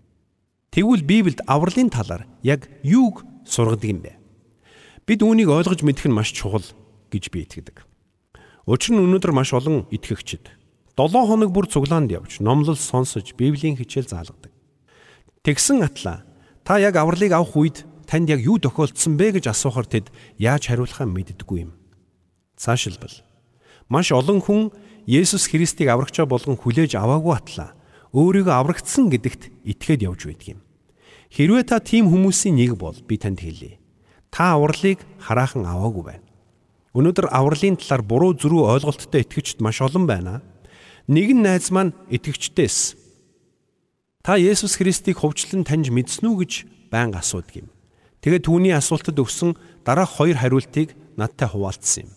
Тэгвэл 0.73 1.03
Библиэд 1.05 1.45
авралын 1.45 1.89
талаар 1.89 2.25
яг 2.41 2.65
юуг 2.81 3.25
сургадаг 3.45 3.85
юм 3.85 3.99
бэ? 4.01 4.13
Бид 5.05 5.21
үүнийг 5.23 5.49
ойлгож 5.49 5.85
мэдэх 5.85 6.09
нь 6.09 6.15
маш 6.17 6.33
чухал 6.33 6.65
гэж 7.13 7.29
би 7.31 7.45
итгэдэг. 7.45 7.85
Учир 8.67 8.97
нь 8.97 9.03
өнөөдөр 9.03 9.31
маш 9.31 9.53
олон 9.55 9.87
итгэгчид 9.93 10.51
7 10.97 11.13
хоног 11.13 11.53
бүр 11.53 11.69
цуглаанд 11.69 12.11
явж 12.11 12.41
номлол 12.41 12.75
сонсож 12.75 13.37
Библийн 13.37 13.77
хичээл 13.77 14.09
заалгадаг. 14.09 14.51
Тэгсэн 15.45 15.85
атла 15.85 16.25
та 16.65 16.81
яг 16.81 16.97
авралыг 16.97 17.31
авах 17.31 17.55
үед 17.55 17.85
танд 18.09 18.27
яг 18.27 18.41
юу 18.41 18.57
тохиолдсон 18.57 19.15
бэ 19.15 19.37
гэж 19.37 19.53
асуухаар 19.53 19.87
тэд 19.87 20.11
яаж 20.41 20.67
хариулахаа 20.67 21.05
мэддэггүй 21.05 21.69
юм. 21.69 21.71
Цаашилбал 22.57 23.26
Маш 23.87 24.11
олон 24.11 24.43
хүн 24.43 24.71
Есүс 25.07 25.47
Христийг 25.47 25.87
аврагчаа 25.87 26.27
болгон 26.27 26.59
хүлээж 26.59 26.99
аваагүй 26.99 27.33
атлаа 27.35 27.71
өөрийгөө 28.11 28.55
аврагдсан 28.55 29.07
гэдэгт 29.07 29.51
итгээд 29.63 30.03
явж 30.03 30.27
байдаг 30.27 30.47
юм. 30.55 30.59
Хэрвээ 31.31 31.63
та 31.63 31.79
тийм 31.79 32.11
хүмүүсийн 32.11 32.59
нэг 32.59 32.75
бол 32.75 32.95
би 33.07 33.15
танд 33.15 33.39
хэлье. 33.39 33.79
Та 34.31 34.59
авралыг 34.59 34.99
хараахан 35.23 35.63
аваагүй 35.63 36.03
байна. 36.03 36.27
Өнөөдөр 36.91 37.31
авралын 37.31 37.79
талаар 37.79 38.03
буруу 38.03 38.31
зөрүү 38.35 38.63
ойлголттой 38.75 39.23
итгэгчд 39.23 39.63
маш 39.63 39.79
олон 39.79 40.07
байна. 40.07 40.43
Нэгэн 41.07 41.39
найз 41.45 41.71
маань 41.71 41.95
итгэгчдээс 42.11 42.97
та 44.27 44.35
Есүс 44.35 44.75
Христийг 44.75 45.23
хувьчлан 45.23 45.63
таньж 45.63 45.87
мэдсэн 45.87 46.27
үү 46.27 46.35
гэж 46.43 46.51
байнга 46.91 47.23
асуудаг 47.23 47.63
юм. 47.63 47.71
Тэгээд 48.19 48.43
түүний 48.43 48.75
асуултад 48.75 49.15
өгсөн 49.15 49.55
дараах 49.87 50.19
хоёр 50.19 50.35
хариултыг 50.35 50.97
надтай 51.15 51.47
хуваалцсан 51.47 52.09
юм. 52.09 52.16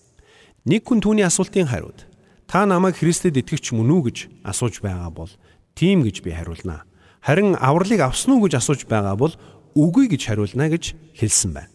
Нэг 0.69 0.85
хүн 0.85 1.01
түүний 1.01 1.25
асуултын 1.25 1.73
хариуд 1.73 2.05
та 2.45 2.69
намайг 2.69 3.01
Христэд 3.01 3.41
итгэвч 3.41 3.73
мөн 3.73 3.89
үү 3.97 4.03
гэж 4.13 4.19
асууж 4.45 4.85
байгаа 4.85 5.09
бол 5.09 5.33
тийм 5.73 6.05
гэж 6.05 6.21
би 6.21 6.37
хариулнаа. 6.37 6.85
Харин 7.25 7.57
авралыг 7.57 8.05
авсан 8.05 8.37
уу 8.37 8.45
гэж 8.45 8.61
асууж 8.61 8.85
байгаа 8.85 9.17
бол 9.17 9.33
үгүй 9.73 10.13
гэж 10.13 10.29
хариулна 10.29 10.69
гэж 10.69 10.93
хэлсэн 11.17 11.57
байна. 11.57 11.73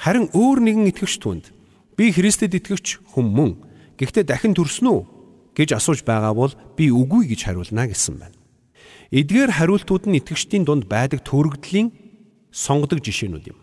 Харин 0.00 0.32
өөр 0.32 0.64
нэгэн 0.64 0.88
итгэвч 0.96 1.20
түнд 1.20 1.52
би 1.92 2.08
Христэд 2.08 2.56
итгэвч 2.56 3.04
хүн 3.12 3.26
мөн 3.28 3.50
гэхдээ 4.00 4.24
дахин 4.24 4.56
төрсөн 4.56 4.88
үү 4.88 5.00
гэж 5.52 5.76
асууж 5.76 6.00
байгаа 6.00 6.32
бол 6.32 6.56
би 6.80 6.88
үгүй 6.88 7.28
гэж 7.36 7.52
хариулна 7.52 7.84
гэсэн 7.84 8.16
байна. 8.16 8.36
Эдгээр 9.12 9.60
хариултууд 9.60 10.08
нь 10.08 10.16
итгэгчдийн 10.16 10.64
дунд 10.64 10.88
байдаг 10.88 11.20
төрөгдлийн 11.20 11.92
сонгодог 12.48 13.04
жишээнүүд 13.04 13.44
юм. 13.52 13.58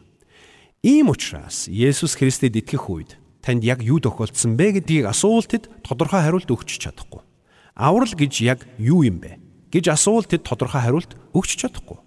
Ийм 0.85 1.09
учраас 1.09 1.65
Есүс 1.65 2.13
Христэд 2.19 2.53
итгэх 2.53 2.85
үед 2.85 3.17
танд 3.47 3.63
яг 3.63 3.79
юу 3.79 4.03
тохиолдсон 4.03 4.59
бэ 4.59 4.83
гэдгийг 4.83 5.07
асуултад 5.07 5.71
тодорхой 5.79 6.19
хариулт 6.19 6.51
өгч 6.51 6.83
чадахгүй. 6.83 7.23
Аврал 7.79 8.11
гэж 8.11 8.43
яг 8.43 8.67
юу 8.75 9.07
юм 9.07 9.23
бэ 9.23 9.39
гэж 9.71 9.95
асуултад 9.95 10.43
тодорхой 10.43 10.83
хариулт 10.83 11.15
өгч 11.31 11.55
чадахгүй. 11.55 12.03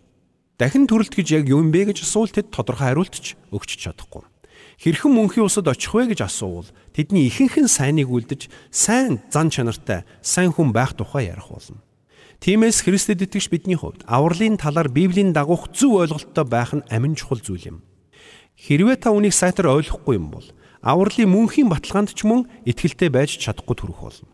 Дахин 0.61 0.85
төрөлт 0.85 1.17
гэж 1.17 1.41
яг 1.41 1.49
юу 1.49 1.65
юм 1.65 1.73
бэ 1.73 1.97
гэж 1.97 2.05
асуултад 2.05 2.53
тодорхой 2.53 2.93
хариултч 2.93 3.41
өгч 3.49 3.81
чадахгүй. 3.81 4.29
Хэрхэн 4.77 5.09
мөнхийн 5.09 5.49
усад 5.49 5.73
очих 5.73 5.97
вэ 5.97 6.13
гэж 6.13 6.29
асуувал 6.29 6.69
тэдний 6.93 7.25
ихэнх 7.33 7.57
нь 7.57 7.73
сайныг 7.73 8.13
үлдэж 8.13 8.53
сайн 8.69 9.25
зан 9.33 9.49
чанартай 9.49 10.05
сайн 10.21 10.53
хүн 10.53 10.77
байх 10.77 10.93
тухай 10.93 11.33
ярих 11.33 11.49
болно. 11.49 11.81
Тиймээс 12.45 12.85
Христэд 12.85 13.25
итгэж 13.25 13.49
бидний 13.49 13.77
хувьд 13.77 14.05
авралын 14.05 14.61
талаар 14.61 14.93
Библийн 14.93 15.33
дагуух 15.33 15.73
зөв 15.73 16.05
ойлголттой 16.05 16.45
байх 16.45 16.77
нь 16.77 16.85
амин 16.93 17.17
чухал 17.17 17.41
зүйл 17.41 17.77
юм. 17.77 17.79
Хэрвээ 18.57 19.01
та 19.01 19.17
үнийг 19.17 19.33
сайтар 19.33 19.69
ойлгохгүй 19.73 20.17
юм 20.17 20.29
бол 20.29 20.45
авралын 20.81 21.29
мөнхийн 21.29 21.69
баталгаанд 21.69 22.17
ч 22.17 22.25
мөн 22.25 22.49
итгэлтэй 22.65 23.13
байж 23.13 23.37
чадахгүй 23.37 23.77
төрөх 23.77 24.01
болно. 24.01 24.29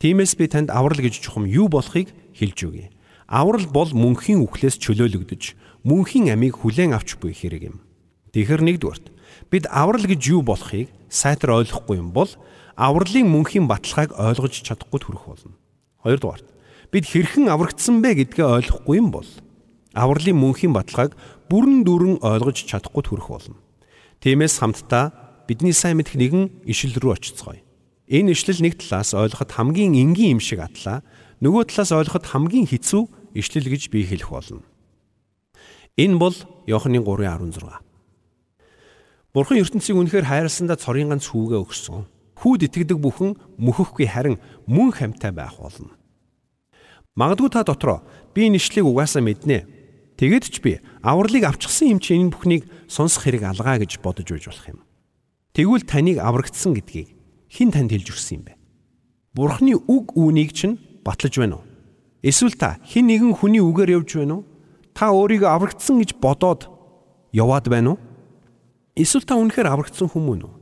Тиймээс 0.00 0.36
би 0.36 0.44
танд 0.48 0.68
аврал 0.68 1.00
гэж 1.00 1.24
чухам 1.24 1.48
юу 1.48 1.72
болохыг 1.72 2.12
хэлж 2.36 2.58
өгье. 2.68 2.92
Аврал 3.26 3.64
бол 3.72 3.90
мөнхийн 3.96 4.44
үхлээс 4.44 4.76
чөлөөлөгдөж 4.76 5.56
мөнхийн 5.88 6.28
амийг 6.36 6.60
хүлээн 6.60 6.92
авч 6.92 7.16
буй 7.16 7.32
хэрэг 7.32 7.72
юм. 7.72 7.76
Тэгэхээр 8.36 8.62
нэгдүгээрт 8.62 9.06
бид 9.48 9.64
аврал 9.72 10.04
гэж 10.04 10.20
юу 10.36 10.44
болохыг 10.44 10.92
сайтар 11.08 11.64
ойлгохгүй 11.64 11.96
юм 11.96 12.12
бол 12.12 12.28
авралын 12.76 13.24
мөнхийн 13.24 13.64
баталгааг 13.64 14.12
ойлгож 14.20 14.60
чадахгүй 14.60 15.00
төрөх 15.00 15.24
болно. 15.24 15.56
Хоёрдугаарт 16.04 16.46
бид 16.92 17.04
хэрхэн 17.08 17.48
аврагдсан 17.48 18.04
бэ 18.04 18.20
гэдгээ 18.36 18.46
ойлгохгүй 18.46 19.00
юм 19.00 19.08
бол 19.10 19.28
авралын 19.96 20.36
мөнхийн 20.36 20.76
баталгааг 20.76 21.16
бүрэн 21.48 21.88
дүүрэн 21.88 22.20
ойлгож 22.20 22.68
чадахгүй 22.68 23.02
төрөх 23.02 23.28
болно. 23.32 23.56
Тиймээс 24.20 24.60
хамтдаа 24.60 25.25
бидний 25.46 25.72
сайн 25.72 25.98
мэдэх 26.02 26.18
нэгэн 26.18 26.66
ишил 26.66 26.94
рүү 26.98 27.16
очицгоё. 27.16 27.62
Энэ 28.06 28.34
ишлэл 28.34 28.62
нэг 28.62 28.78
талаас 28.78 29.14
ойлгоход 29.14 29.50
хамгийн 29.50 29.94
энгийн 29.94 30.38
юм 30.38 30.40
шиг 30.42 30.62
атлаа, 30.62 31.02
нөгөө 31.42 31.70
талаас 31.74 31.90
ойлгоход 31.90 32.26
хамгийн 32.26 32.70
хэцүү 32.70 33.34
ишлэл 33.34 33.66
гэж 33.66 33.90
би 33.90 34.06
хэлэх 34.06 34.30
болно. 34.30 34.62
Энэ 35.98 36.18
бол 36.18 36.36
Иохны 36.66 37.02
3:16. 37.02 37.82
Бурхан 39.34 39.60
ертөнцийг 39.60 39.96
үнэхээр 39.96 40.26
хайрласандаа 40.28 40.80
цорын 40.80 41.12
ганц 41.12 41.28
хүүгээ 41.28 41.60
өгсөн. 41.60 42.08
Хүүд 42.40 42.68
итгэдэг 42.68 42.98
бүхэн 43.00 43.36
мөхөхгүй 43.60 44.08
харин 44.08 44.40
мөн 44.64 44.92
хамтай 44.96 45.32
байх 45.32 45.60
болно. 45.60 45.92
Магадгүй 47.16 47.50
та 47.52 47.64
дотроо 47.64 48.00
би 48.32 48.48
энэ 48.48 48.56
ишлийг 48.56 48.88
угаасаа 48.88 49.20
мэднэ. 49.24 49.68
Тэгэд 50.16 50.44
ч 50.48 50.56
би 50.64 50.80
авралыг 51.04 51.44
авчихсан 51.44 51.96
юм 51.96 52.00
чи 52.00 52.16
энэ 52.16 52.32
бүхнийг 52.32 52.64
сонсох 52.88 53.28
хэрэг 53.28 53.44
алгаа 53.44 53.76
гэж 53.76 54.00
бодож 54.00 54.28
үйж 54.32 54.48
болох 54.48 54.68
юм. 54.72 54.85
Тэгвэл 55.56 55.88
таныг 55.88 56.20
аврагдсан 56.20 56.76
гэдгийг 56.76 57.16
хэн 57.48 57.72
танд 57.72 57.88
хэлж 57.88 58.12
өгсөн 58.12 58.44
юм 58.44 58.44
бэ? 58.44 58.60
Бурхны 59.32 59.72
үг 59.72 60.12
үүнийг 60.12 60.52
чинь 60.52 60.76
батлаж 61.00 61.32
байна 61.40 61.64
уу? 61.64 61.68
Эсвэл 62.20 62.60
та 62.60 62.76
хэн 62.84 63.08
нэгэн 63.08 63.32
хүний 63.32 63.64
үгээр 63.64 63.96
явж 63.96 64.20
байна 64.20 64.44
уу? 64.44 64.48
Та 64.92 65.16
өөрийгөө 65.16 65.48
аврагдсан 65.48 65.96
гэж 65.96 66.20
бодоод 66.20 66.68
яваад 67.32 67.72
байна 67.72 67.96
уу? 67.96 67.98
Эсвэл 69.00 69.24
та 69.24 69.40
үнэхээр 69.40 69.72
аврагдсан 69.72 70.12
хүмүүс 70.12 70.44
үү? 70.44 70.54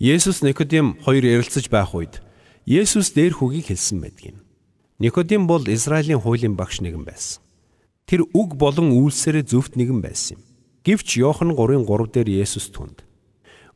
Есүс 0.00 0.40
Никодим 0.40 0.96
хоёр 1.04 1.28
ярилцаж 1.28 1.68
байх 1.68 1.92
үед 1.92 2.24
Есүс 2.64 3.12
дээр 3.12 3.36
хүүгийг 3.36 3.76
хэлсэн 3.76 4.00
байдаг 4.00 4.24
юм. 4.24 4.38
Никодим 5.04 5.44
бол 5.44 5.68
Израилийн 5.68 6.24
хуулийн 6.24 6.56
багш 6.56 6.80
нэгэн 6.80 7.04
байсан. 7.04 7.44
Тэр 8.08 8.24
үг 8.32 8.56
болон 8.56 8.88
үйлсээрээ 8.96 9.52
зөвхт 9.52 9.76
нэгэн 9.76 10.00
байсан 10.00 10.40
юм. 10.40 10.48
Гэвч 10.80 11.20
Иохан 11.20 11.52
3:3 11.52 12.08
дээр 12.08 12.40
Есүс 12.40 12.72
түнд. 12.72 13.04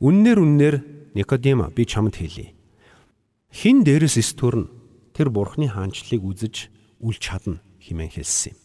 Үннээр 0.00 0.38
үннээр 0.40 0.76
Никодим 1.16 1.64
би 1.72 1.88
чамд 1.88 2.20
хэлье. 2.20 2.52
Хин 3.48 3.80
дээрээс 3.80 4.20
эс 4.20 4.36
төрн 4.36 4.68
тэр 5.16 5.32
бурхны 5.32 5.72
хаанчлалыг 5.72 6.20
үзэж 6.20 6.68
үл 7.00 7.16
чадна 7.16 7.64
хэмээн 7.80 8.12
хэлсэн 8.12 8.52
юм. 8.52 8.58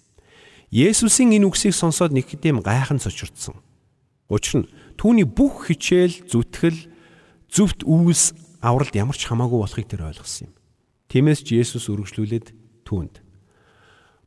Есүсийн 0.72 1.32
энэ 1.32 1.48
үгсийг 1.48 1.72
сонсоод 1.72 2.12
Никодим 2.12 2.60
гайхан 2.60 3.00
цочирдсан. 3.00 3.56
Учир 4.28 4.68
нь 4.68 4.70
түүний 5.00 5.24
бүх 5.24 5.72
хичээл, 5.72 6.28
зүтгэл, 6.28 6.92
зөвхт 7.48 7.88
үйлс 7.88 8.36
авралт 8.60 8.96
ямар 8.96 9.16
ч 9.16 9.32
хамаагүй 9.32 9.60
болохыг 9.64 9.88
тэр 9.88 10.12
ойлгосон 10.12 10.52
юм. 10.52 10.56
Тиймээс 11.08 11.48
ч 11.48 11.56
Есүс 11.56 11.88
үргэлжлүүлээд 11.88 12.52
түүнд 12.84 13.24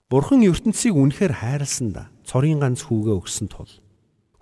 Бурхан 0.09 0.45
ертөнцийг 0.45 0.97
үнэхээр 0.97 1.41
хайрласанда 1.41 2.13
цорын 2.29 2.61
ганц 2.61 2.85
хүүгээ 2.85 3.17
өгсөн 3.17 3.49
тул 3.49 3.69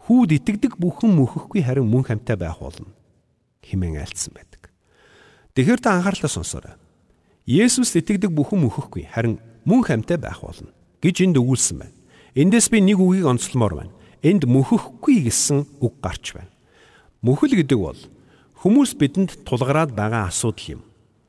хүүд 0.06 0.30
итгэдэг 0.38 0.78
бүхэн 0.82 1.14
мөхөхгүй 1.14 1.62
харин 1.62 1.86
мөн 1.86 2.02
хамтаа 2.02 2.36
байх 2.36 2.58
болно 2.58 2.90
хэмээн 3.62 4.02
айлцсан 4.02 4.34
байдаг. 4.34 4.70
Тэгэхээр 5.54 5.80
та 5.80 5.94
анхаарлаа 5.94 6.30
сонсоорой. 6.30 6.74
Есүс 7.46 7.94
итгэдэг 7.94 8.34
бүхэн 8.34 8.66
мөхөхгүй 8.66 9.06
харин 9.06 9.38
мөн 9.62 9.86
хамтаа 9.86 10.18
байх 10.18 10.42
болно 10.42 10.74
гэж 11.02 11.22
энд 11.22 11.38
өгүүлсэн 11.38 11.76
байна. 11.78 11.94
Эндээс 12.34 12.66
би 12.72 12.82
нэг 12.82 12.98
үгийг 12.98 13.26
онцлмоор 13.30 13.74
байна. 13.78 13.94
Энд 14.22 14.46
мөхөхгүй 14.46 15.26
гэсэн 15.28 15.66
үг 15.78 15.94
гарч 16.02 16.34
байна. 16.34 16.50
Мөхөл 17.22 17.54
гэдэг 17.54 17.78
бол 17.78 18.00
хүмүүс 18.62 18.98
бидэнд 18.98 19.46
тулгараад 19.46 19.94
байгаа 19.94 20.26
асуудал 20.26 20.78
юм. 20.78 20.82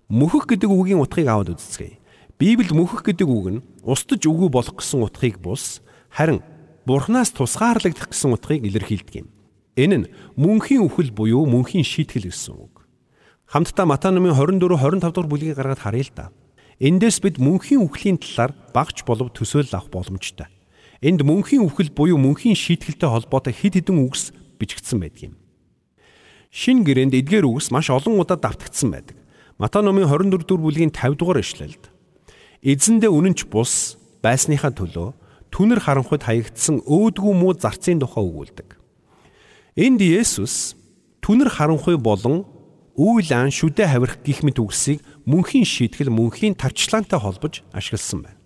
Мөхөх 0.09 0.49
гэдэг 0.49 0.69
үгийн 0.69 1.01
утгыг 1.01 1.29
аваад 1.29 1.53
үзцгээе. 1.53 2.01
Библи 2.37 2.69
мөхөх 2.73 3.05
гэдэг 3.05 3.29
үг 3.29 3.45
нь 3.49 3.63
устж 3.85 4.25
үгүй 4.25 4.49
болох 4.49 4.77
гэсэн 4.77 5.05
утгыг 5.05 5.37
бус 5.37 5.81
харин 6.09 6.41
Бурханаас 6.85 7.31
тусгаарлагдах 7.31 8.11
гэсэн 8.11 8.35
утгыг 8.35 8.67
илэрхийлдэг 8.67 9.15
юм. 9.23 9.27
Энэ 9.79 9.97
нь 10.03 10.09
мөнхийн 10.35 10.83
үхэл 10.83 11.15
буюу 11.15 11.47
мөнхийн 11.47 11.87
шийтгэл 11.87 12.27
гэсэн 12.27 12.53
үг. 12.59 12.83
Хамтдаа 13.47 13.87
Матай 13.87 14.11
номын 14.11 14.35
24 14.35 14.75
25 14.75 14.99
дугаар 14.99 15.29
бүлгийг 15.31 15.55
гаргаад 15.55 15.79
харъя 15.79 16.03
л 16.03 16.11
да. 16.11 16.25
Эндээс 16.83 17.23
бид 17.23 17.39
мөнхийн 17.39 17.81
үхлийн 17.87 18.19
талаар 18.19 18.51
багч 18.75 19.07
болов 19.07 19.31
төсөөлөл 19.31 19.79
авах 19.79 19.89
боломжтой. 19.95 20.51
Энд 20.99 21.23
мөнхийн 21.23 21.63
үхэл 21.63 21.95
буюу 21.95 22.19
мөнхийн 22.19 22.57
шийтгэлтэй 22.59 23.07
холбоотой 23.07 23.55
хэд 23.55 23.79
хэдэн 23.79 24.03
үгс 24.03 24.35
бичигдсэн 24.59 24.99
байдаг 24.99 25.31
юм. 25.31 25.35
Шин 26.51 26.83
гэрээнд 26.83 27.15
эдгээр 27.15 27.47
үгс 27.47 27.71
маш 27.71 27.87
олон 27.89 28.19
удаа 28.19 28.35
давтагдсан 28.35 28.91
байдаг. 28.91 29.17
Матай 29.57 29.81
номын 29.81 30.09
24 30.11 30.43
дугаар 30.43 30.63
бүлгийн 30.67 30.91
50 30.91 31.15
дугаар 31.15 31.39
ишлэлд 31.39 31.83
эзэндээ 32.63 33.11
үнэнч 33.11 33.51
бус 33.51 33.99
байсныхаа 34.23 34.71
төлөө 34.71 35.22
түнэр 35.53 35.85
харанхуйд 35.85 36.25
хаягдсан 36.25 36.81
өөдгүү 36.81 37.33
муу 37.37 37.53
зарцын 37.53 38.01
тухай 38.01 38.25
өгүүлдэг. 38.25 38.69
Энд 39.77 40.01
Есүс 40.01 40.73
түнэр 41.21 41.53
харанхуй 41.53 42.01
болон 42.01 42.49
үйл 42.97 43.29
ан 43.37 43.53
шүдэ 43.53 43.85
хавирах 43.85 44.25
гих 44.25 44.41
мэт 44.41 44.57
үгсийг 44.57 45.05
мөнхийн 45.29 45.65
шийтгэл 45.65 46.09
мөнхийн 46.09 46.57
тавчлаантай 46.57 47.21
холбож 47.21 47.61
ашигласан 47.69 48.25
байна. 48.25 48.41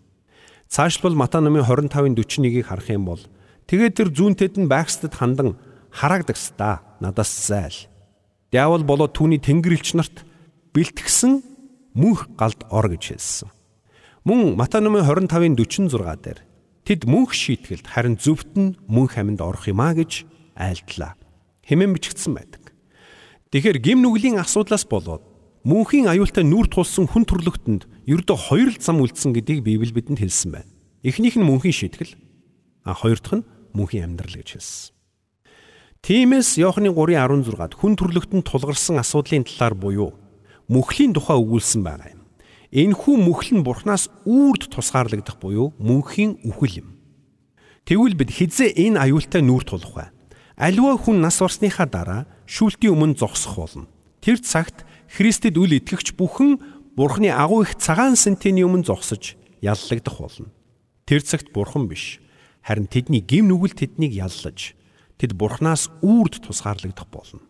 Цаашлбал 0.67 1.15
Матай 1.15 1.39
номын 1.39 1.63
25-ын 1.63 2.15
41-ийг 2.15 2.67
харах 2.67 2.91
юм 2.91 3.07
бол 3.07 3.23
тэгээд 3.71 3.95
тэр 3.95 4.09
зүүнтэд 4.11 4.59
нь 4.59 4.67
байгстад 4.67 5.15
хандан 5.15 5.55
харагдагста 5.95 6.83
надаас 6.99 7.31
зайл. 7.47 7.87
Диавол 8.51 8.83
болоод 8.83 9.15
түүний 9.15 9.39
тэнгэрлэгч 9.39 9.95
нарт 9.95 10.27
бэлтгэсэн 10.75 11.43
мөнх 11.95 12.27
галд 12.35 12.67
ор 12.67 12.87
гэж 12.91 13.15
хэлсэн. 13.15 13.51
Мөн 14.27 14.59
Матай 14.59 14.83
номын 14.83 15.07
25-ын 15.07 15.55
46 15.55 16.23
дээр 16.23 16.46
Тэд 16.87 17.03
мөнх 17.03 17.35
шийтгэлд 17.35 17.83
харин 17.83 18.15
зөвхт 18.15 18.55
нь 18.55 18.79
мөнх 18.87 19.19
аминд 19.19 19.43
орох 19.43 19.67
юмаа 19.67 19.91
гэж 19.91 20.23
айлтлаа. 20.55 21.19
Хэмээн 21.67 21.91
бичгдсэн 21.91 22.31
байдаг. 22.31 22.71
Тэгэхэр 23.51 23.83
гим 23.83 23.99
нүглийн 24.07 24.39
асуудлаас 24.39 24.87
болоод 24.87 25.19
мөнхийн 25.67 26.07
аюултай 26.07 26.47
нүүр 26.47 26.71
тулсан 26.71 27.11
хүн 27.11 27.27
төрлөختөнд 27.27 27.91
ердөө 28.07 28.37
хоёр 28.39 28.71
л 28.71 28.79
зам 28.79 29.03
үлдсэн 29.03 29.35
гэдгийг 29.35 29.67
Библи 29.67 29.91
бидэнд 29.91 30.23
хэлсэн 30.23 30.51
байна. 30.55 30.71
Эхнийх 31.03 31.35
нь 31.35 31.43
мөнхийн 31.43 31.75
шийтгэл, 31.75 32.15
а 32.87 32.95
хоёр 32.95 33.19
дахь 33.19 33.43
нь 33.43 33.47
мөнхийн 33.75 34.15
амьдрал 34.15 34.39
гэж 34.39 34.55
хэлсэн. 34.55 34.95
Тиймээс 36.07 36.55
Иохны 36.55 36.87
3:16-д 36.95 37.75
хүн 37.75 37.99
төрлөختөнд 37.99 38.47
тулгарсан 38.47 39.03
асуудлын 39.03 39.43
талаар 39.43 39.75
буюу 39.75 40.15
мөхлийн 40.71 41.11
тухай 41.11 41.35
өгүүлсэн 41.35 41.83
байна. 41.83 42.16
Энэхүү 42.71 43.15
мөхл 43.15 43.51
нь 43.55 43.63
Бурханаас 43.63 44.11
үрд 44.27 44.67
тусгаарлагдах 44.67 45.39
буюу 45.39 45.71
мөнхийн 45.79 46.43
үхэл 46.43 46.83
юм. 46.83 46.89
Тэгвэл 47.87 48.19
бид 48.19 48.35
хизээ 48.35 48.75
энэ 48.75 48.99
аюултай 48.99 49.39
нүүр 49.39 49.63
тулах 49.63 49.95
вэ? 49.95 50.05
Аливаа 50.59 50.99
хүн 50.99 51.23
нас 51.23 51.39
барсныхаа 51.39 51.87
дараа 51.87 52.21
шүүлтийн 52.43 52.91
өмнө 52.91 53.15
зогсох 53.15 53.55
болно. 53.55 53.87
Тэр 54.19 54.43
цагт 54.43 54.83
Христэд 55.07 55.55
үл 55.55 55.79
итгэгч 55.79 56.19
бүхэн 56.19 56.59
Бурхны 56.99 57.31
агуу 57.31 57.63
их 57.63 57.79
цагаан 57.79 58.19
сентиний 58.19 58.67
өмнө 58.67 58.83
зогсож 58.83 59.39
яллагдах 59.63 60.19
болно. 60.19 60.51
Тэр 61.07 61.23
цагт 61.23 61.55
Бурхан 61.55 61.87
биш, 61.87 62.19
харин 62.59 62.91
тэдний 62.91 63.23
гим 63.23 63.47
нүгэл 63.47 63.79
тэднийг 63.79 64.11
яллаж 64.11 64.75
тэд 65.15 65.31
Бурханаас 65.39 65.87
үрд 66.03 66.43
тусгаарлагдах 66.43 67.07
болно. 67.07 67.47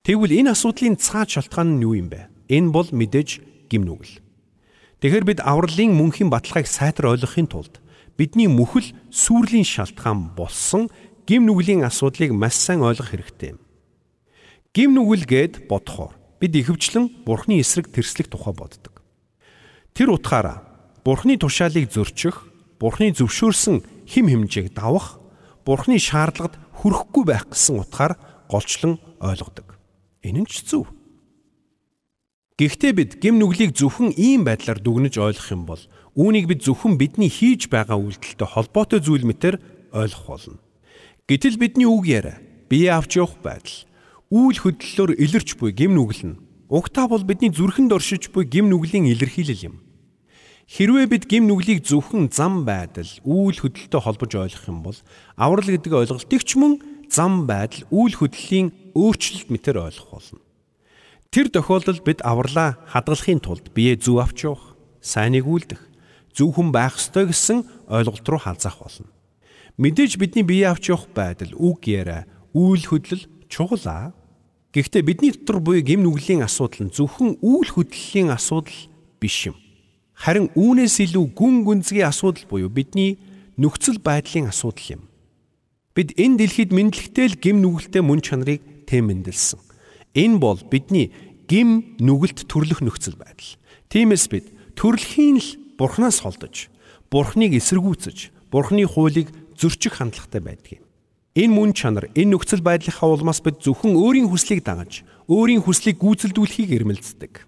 Тэгвэл 0.00 0.40
энэ 0.40 0.56
асуудлын 0.56 0.96
цаад 0.96 1.28
шалтгаан 1.28 1.76
нь 1.76 1.84
юу 1.84 1.98
юм 1.98 2.08
бэ? 2.08 2.30
Энэ 2.48 2.70
бол 2.70 2.88
мэдээж 2.88 3.42
гим 3.68 3.84
нүгэл. 3.84 4.22
Тэгэхээр 5.00 5.24
бид 5.28 5.40
авралын 5.44 5.92
мөнхийн 5.92 6.32
баталгааг 6.32 6.66
сайтар 6.66 7.12
ойлгохын 7.12 7.46
тулд 7.50 7.80
бидний 8.16 8.48
мөхөл 8.48 8.96
сүрлийн 9.12 9.66
шалтгаан 9.66 10.32
болсон 10.32 10.88
гим 11.28 11.44
нүглийн 11.44 11.84
асуудлыг 11.84 12.32
маш 12.32 12.56
сайн 12.56 12.80
ойлгох 12.80 13.12
хэрэгтэй 13.12 13.54
юм. 13.54 13.60
Гим 14.72 14.96
нүгэл 14.96 15.24
гээд 15.28 15.54
бодохоор 15.68 16.16
бид 16.40 16.52
ихэвчлэн 16.56 17.24
Бурхны 17.28 17.60
эсрэг 17.60 17.92
тэрслэх 17.92 18.32
тухай 18.32 18.54
боддог. 18.56 19.04
Тэр 19.92 20.16
утгаараа 20.16 20.64
Бурхны 21.04 21.36
тушаалыг 21.36 21.92
зөрчих, 21.92 22.48
Бурхны 22.80 23.12
зөвшөөрсөн 23.12 24.08
хим 24.08 24.26
хэмжээг 24.28 24.74
давах, 24.74 25.20
Бурхны 25.64 25.96
шаардлагад 26.00 26.56
хүрэхгүй 26.76 27.24
байх 27.24 27.48
гэсэн 27.48 27.80
утгаар 27.80 28.20
голчлон 28.48 29.00
ойлгодог. 29.20 29.76
Энэ 30.22 30.44
нь 30.44 30.48
ч 30.48 30.66
зөв. 30.66 30.86
Гэхдээ 32.56 32.92
бид 32.96 33.10
гим 33.20 33.36
нүглийг 33.36 33.76
зөвхөн 33.76 34.16
ийм 34.16 34.48
байдлаар 34.48 34.80
дүгнэж 34.80 35.20
ойлгох 35.20 35.52
юм 35.52 35.68
бол 35.68 35.82
үүнийг 36.16 36.48
бид 36.48 36.64
зөвхөн 36.64 36.96
бидний 36.96 37.28
хийж 37.28 37.68
байгаа 37.68 38.00
үйлдэлтэй 38.00 38.48
холбоотой 38.48 39.04
зүйл 39.04 39.28
мэтэр 39.28 39.60
ойлгох 39.92 40.24
болно. 40.24 40.56
Гэтэл 41.28 41.60
бидний 41.60 41.84
үг 41.84 42.08
яриа, 42.08 42.40
бие 42.72 42.96
авч 42.96 43.20
явах 43.20 43.36
байдал, 43.44 43.84
үйл 44.32 44.56
хөдлөлөөр 44.56 45.20
илэрч 45.20 45.60
буй 45.60 45.76
гим 45.76 46.00
нүгэл 46.00 46.32
нь 46.32 46.40
угтаа 46.72 47.12
бол 47.12 47.20
бидний 47.28 47.52
зүрхэнд 47.52 47.92
оршиж 47.92 48.32
буй 48.32 48.48
гим 48.48 48.72
нүглийн 48.72 49.04
илэрхийлэл 49.04 49.76
юм. 49.76 49.76
Хэрвээ 50.64 51.12
бид 51.12 51.28
гим 51.28 51.44
нүглийг 51.52 51.84
зөвхөн 51.84 52.32
зам 52.32 52.64
байдал, 52.64 53.12
үйл 53.20 53.52
хөдлөлтөй 53.52 54.00
холбож 54.00 54.32
ойлгох 54.32 54.64
юм 54.64 54.80
бол 54.80 54.96
аврал 55.36 55.68
гэдэг 55.68 55.92
ойлголтыг 55.92 56.40
ч 56.40 56.56
мөн 56.56 56.80
зам 57.12 57.44
байдал, 57.44 57.84
үйл 57.92 58.16
хөдлөлийн 58.16 58.96
өөрчлөлт 58.96 59.52
мэтэр 59.52 59.76
ойлгох 59.92 60.08
болно. 60.08 60.45
Тэр 61.36 61.52
тохиолдолд 61.52 62.00
бид 62.00 62.24
авралаа 62.24 62.80
хадгалахын 62.88 63.44
тулд 63.44 63.68
бие 63.76 63.92
зүв 64.00 64.24
авч 64.24 64.48
явах, 64.48 64.72
сайныг 65.04 65.44
үлдэх, 65.44 65.84
зөв 66.32 66.56
хүн 66.56 66.72
байх 66.72 66.96
ёстой 66.96 67.28
гэсэн 67.28 67.60
ойлголт 67.92 68.24
руу 68.24 68.40
хазаах 68.40 68.80
болно. 68.80 69.12
Мэдээж 69.76 70.16
бидний 70.16 70.48
бие 70.48 70.64
авч 70.64 70.88
явах 70.88 71.12
байдал, 71.12 71.52
үг 71.52 71.92
яриа, 71.92 72.24
үйл 72.56 72.80
хөдлөл 72.88 73.28
чухал. 73.52 74.16
Гэхдээ 74.72 75.02
бидний 75.04 75.36
дотор 75.36 75.60
буй 75.60 75.84
гим 75.84 76.08
нүглийн 76.08 76.40
асуудал 76.40 76.88
нь 76.88 76.94
зөвхөн 76.96 77.36
үйл 77.44 77.68
хөдлөлийн 77.68 78.32
асуудал 78.32 78.88
биш 79.20 79.52
юм. 79.52 79.60
Харин 80.16 80.48
үүнээс 80.56 81.04
илүү 81.04 81.36
гүн 81.36 81.68
гүнзгий 81.68 82.00
асуудал 82.00 82.48
буюу 82.48 82.72
бидний 82.72 83.20
нөхцөл 83.60 84.00
байдлын 84.00 84.48
асуудал 84.48 84.88
юм. 84.88 85.02
Бид 85.92 86.16
энэ 86.16 86.40
дэлхийд 86.40 86.72
мэдлэгтэй 86.72 87.28
л 87.28 87.36
гим 87.36 87.60
нүгэлтэй 87.60 88.00
мөн 88.00 88.24
чанарыг 88.24 88.88
тэмдэглэсэн. 88.88 89.60
Энэ 90.16 90.40
бол 90.40 90.56
бидний 90.64 91.12
гим 91.48 91.96
нүгэлт 92.02 92.46
төрлөх 92.50 92.82
нөхцөл 92.82 93.16
байдал. 93.16 93.56
Тиймээс 93.88 94.26
бид 94.30 94.46
төрөлхийн 94.74 95.38
л 95.38 95.48
Бурханаас 95.78 96.20
холдож, 96.20 96.68
Бурханыг 97.10 97.54
эсэргүүцэж, 97.56 98.50
Бурханы 98.50 98.86
хуулийг 98.86 99.30
зөрчих 99.54 99.98
хандлагатай 100.02 100.40
байдаг 100.42 100.72
юм. 100.80 100.84
Энэ 101.36 101.52
мөн 101.52 101.70
чанар, 101.76 102.08
энэ 102.16 102.32
нөхцөл 102.34 102.64
байдлынхаа 102.64 103.12
улмаас 103.12 103.44
бид 103.44 103.60
зөвхөн 103.60 103.94
өөрийн 103.94 104.28
хүслийг 104.32 104.64
дагаж, 104.64 105.04
өөрийн 105.28 105.62
хүслийг 105.62 106.00
гүйцэлдүүлэхийг 106.00 106.72
эрмэлздэг. 106.72 107.44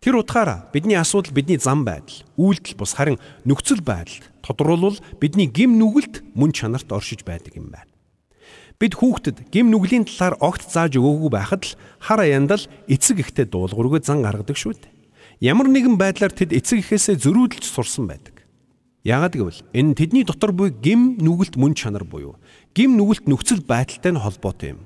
Тэр 0.00 0.20
утгаараа 0.20 0.68
бидний 0.72 0.96
асуудал 0.96 1.32
бидний 1.32 1.60
зам 1.60 1.84
байдал, 1.84 2.24
үйлдэл 2.36 2.76
бус 2.76 2.96
харин 2.96 3.20
нөхцөл 3.44 3.80
байдалд 3.80 4.24
тодруулбал 4.44 5.00
бидний 5.20 5.48
гим 5.48 5.76
нүгэлт 5.80 6.24
мөн 6.36 6.52
чанарт 6.52 6.92
оршиж 6.92 7.24
байдаг 7.24 7.56
юм 7.56 7.72
байна. 7.72 7.93
Бид 8.82 8.98
хүүхдэд 8.98 9.54
гим 9.54 9.70
нүглийн 9.70 10.02
талаар 10.02 10.34
огт 10.42 10.66
зааж 10.66 10.98
өгөөгүй 10.98 11.30
байхад 11.30 11.62
л 11.62 11.78
хар 12.02 12.20
аянд 12.26 12.50
л 12.50 12.66
эцэг 12.90 13.22
ихтэй 13.22 13.46
дуулуургүй 13.46 14.02
зан 14.02 14.26
гаргадаг 14.26 14.58
шүү 14.58 14.74
дээ. 14.74 14.92
Ямар 15.38 15.70
нэгэн 15.70 15.94
байдлаар 15.94 16.34
тэд 16.34 16.50
эцэг 16.50 16.82
ихээсээ 16.82 17.22
зөрүүдэлж 17.22 17.62
сурсан 17.70 18.10
байдаг. 18.10 18.42
Яагад 19.06 19.38
гэвэл 19.38 19.62
энэ 19.70 19.94
тэдний 19.94 20.24
дотор 20.26 20.50
буй 20.50 20.74
гим 20.74 21.22
нүгэлт 21.22 21.54
мөн 21.54 21.78
чанар 21.78 22.02
буюу 22.02 22.34
гим 22.74 22.98
нүгэлт 22.98 23.30
нөхцөл 23.30 23.62
байдалтай 23.62 24.10
нь 24.10 24.18
холбоотой 24.18 24.74
юм. 24.74 24.80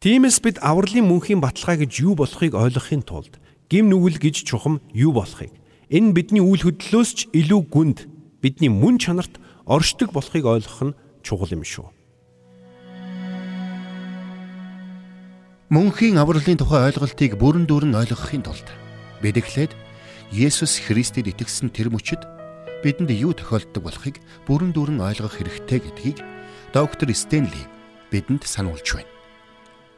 Тиймээс 0.00 0.40
бид 0.40 0.56
авралын 0.64 1.04
мөнхийн 1.04 1.44
баталгаа 1.44 1.84
гэж 1.84 1.92
юу 2.00 2.16
болохыг 2.16 2.56
ойлгохын 2.56 3.04
тулд 3.04 3.36
гим 3.68 3.92
нүгэл 3.92 4.22
гэж 4.22 4.46
чухам 4.48 4.80
юу 4.96 5.12
болохыг 5.12 5.52
энэ 5.92 6.16
бидний 6.16 6.40
үйл 6.40 6.64
хөдлөлөөс 6.64 7.10
ч 7.12 7.20
илүү 7.36 7.60
гүнд 7.68 7.98
бидний 8.40 8.72
мөн 8.72 8.96
чанарт 8.96 9.36
оршдог 9.68 10.16
болохыг 10.16 10.48
ойлгох 10.48 10.80
нь 10.80 10.96
чухал 11.20 11.52
юм 11.52 11.60
шүү. 11.66 12.01
Мөнхийн 15.72 16.20
авралын 16.20 16.60
тухай 16.60 16.84
ойлголтыг 16.92 17.40
бүрэн 17.40 17.64
дүүрэн 17.64 17.96
ойлгохын 17.96 18.44
тулд 18.44 18.68
бид 19.24 19.40
эхлээд 19.40 19.72
Есүс 20.28 20.84
Христэд 20.84 21.32
итгэсэн 21.32 21.72
тэр 21.72 21.88
мөчид 21.88 22.20
бидэнд 22.84 23.08
юу 23.16 23.32
тохиолддог 23.32 23.80
болохыг 23.80 24.20
бүрэн 24.44 24.76
дүүрэн 24.76 25.00
ойлгох 25.00 25.40
хэрэгтэй 25.40 25.80
гэдгийг 25.80 26.18
доктор 26.76 27.08
Стенли 27.16 27.64
бидэнд 28.12 28.44
сануулж 28.44 28.84
байна. 28.84 29.08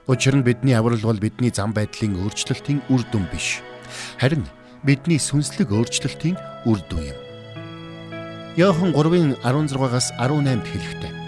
Учир 0.06 0.38
нь 0.38 0.46
бидний 0.46 0.78
аврал 0.78 1.02
бол 1.02 1.18
бидний 1.18 1.50
зам 1.50 1.74
байдлын 1.74 2.22
өөрчлөлтийн 2.22 2.86
үр 2.94 3.02
дүн 3.10 3.26
биш. 3.34 3.58
Харин 4.22 4.46
бидний 4.86 5.18
сүнслэг 5.18 5.74
өөрчлөлтийн 5.74 6.38
үр 6.70 6.78
дүн 6.86 7.02
юм. 7.10 7.18
Иохан 8.62 8.94
3:16-аас 8.94 10.14
18-д 10.22 10.70
хэлэхдээ 10.70 11.23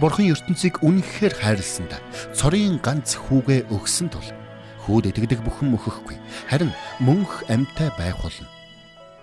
Бурхан 0.00 0.32
ертөнцийг 0.32 0.80
үнэнхээр 0.80 1.34
хайрласанда 1.36 2.00
цорын 2.32 2.80
ганц 2.80 3.18
хүүгээ 3.18 3.68
өгсөн 3.68 4.08
тул 4.08 4.24
хүүд 4.88 5.12
итгэдэг 5.12 5.44
бүхэн 5.44 5.68
мөхөхгүй 5.74 6.16
харин 6.48 6.72
мөнх 6.98 7.44
амьтай 7.52 7.92
байх 8.00 8.16
болно. 8.24 8.48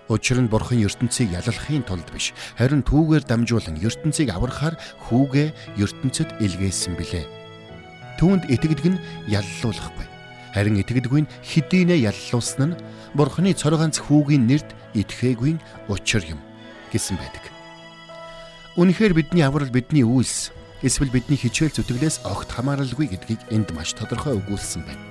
Учир 0.08 0.38
нь 0.40 0.50
Бурхан 0.50 0.78
ертөнцийг 0.80 1.34
яллахын 1.34 1.84
тулд 1.84 2.08
биш 2.14 2.32
харин 2.58 2.86
түүгээр 2.86 3.26
дамжуулан 3.26 3.76
ертөнцийг 3.82 4.30
аврахаар 4.30 4.78
хүүгээ 5.10 5.78
ертөнцид 5.78 6.38
илгээсэн 6.38 6.94
билээ. 6.96 7.26
Түүнд 8.18 8.48
итгэдэг 8.48 8.86
нь 8.94 9.02
яллуулахгүй. 9.28 10.06
Харин 10.54 10.80
итгэдэггүй 10.82 11.20
нь 11.26 11.30
хэдийнэ 11.46 11.96
яллуулсан 12.10 12.74
нь 12.74 12.78
Бурханы 13.14 13.54
цор 13.54 13.74
ганц 13.78 13.98
хүүгийн 14.02 14.46
нэрд 14.46 14.70
итгэхээгүй 14.94 15.58
учир 15.90 16.22
юм 16.26 16.40
гэсэн 16.90 17.18
байдаг. 17.18 17.42
Үнэхээр 18.78 19.14
бидний 19.14 19.42
аврал 19.46 19.70
бидний 19.70 20.02
үйлс 20.06 20.54
эсвэл 20.80 21.12
бидний 21.12 21.36
хичээл 21.36 21.76
зүтгэлээс 21.76 22.24
огт 22.24 22.48
хамааралгүй 22.48 23.12
гэдгийг 23.12 23.40
энд 23.52 23.68
маш 23.76 23.92
тодорхой 23.92 24.40
өгүүлсэн 24.40 24.82
байна. 24.88 25.04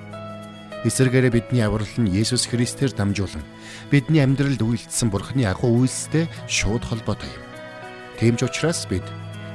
Эсвэргээрээ 0.82 1.30
бидний 1.30 1.62
аврал 1.62 1.94
нь 2.00 2.08
Есүс 2.10 2.48
Христээр 2.48 2.96
дамжуулан 2.96 3.44
бидний 3.92 4.24
амьдралд 4.24 4.64
үйлдэлсэн 4.64 5.12
Бурхны 5.12 5.44
агуу 5.44 5.84
үйлстэй 5.84 6.24
шууд 6.48 6.82
холбоотой 6.88 7.28
юм. 7.28 7.44
Тийм 8.16 8.34
ч 8.40 8.48
учраас 8.48 8.88
бид 8.88 9.04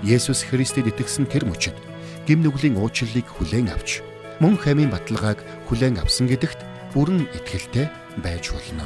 Есүс 0.05 0.45
Христэд 0.45 0.87
итгэсэн 0.93 1.25
тэр 1.25 1.49
мөчид 1.49 1.73
гим 2.29 2.45
нүглийн 2.45 2.77
уучлалыг 2.77 3.25
хүлээн 3.25 3.73
авч 3.73 4.05
мөн 4.37 4.55
хамийн 4.61 4.93
баталгааг 4.93 5.41
хүлээн 5.65 5.97
авсан 5.97 6.29
гэдэгт 6.29 6.61
бүрэн 6.93 7.25
итгэлтэй 7.33 7.89
байж 8.21 8.53
болно. 8.53 8.85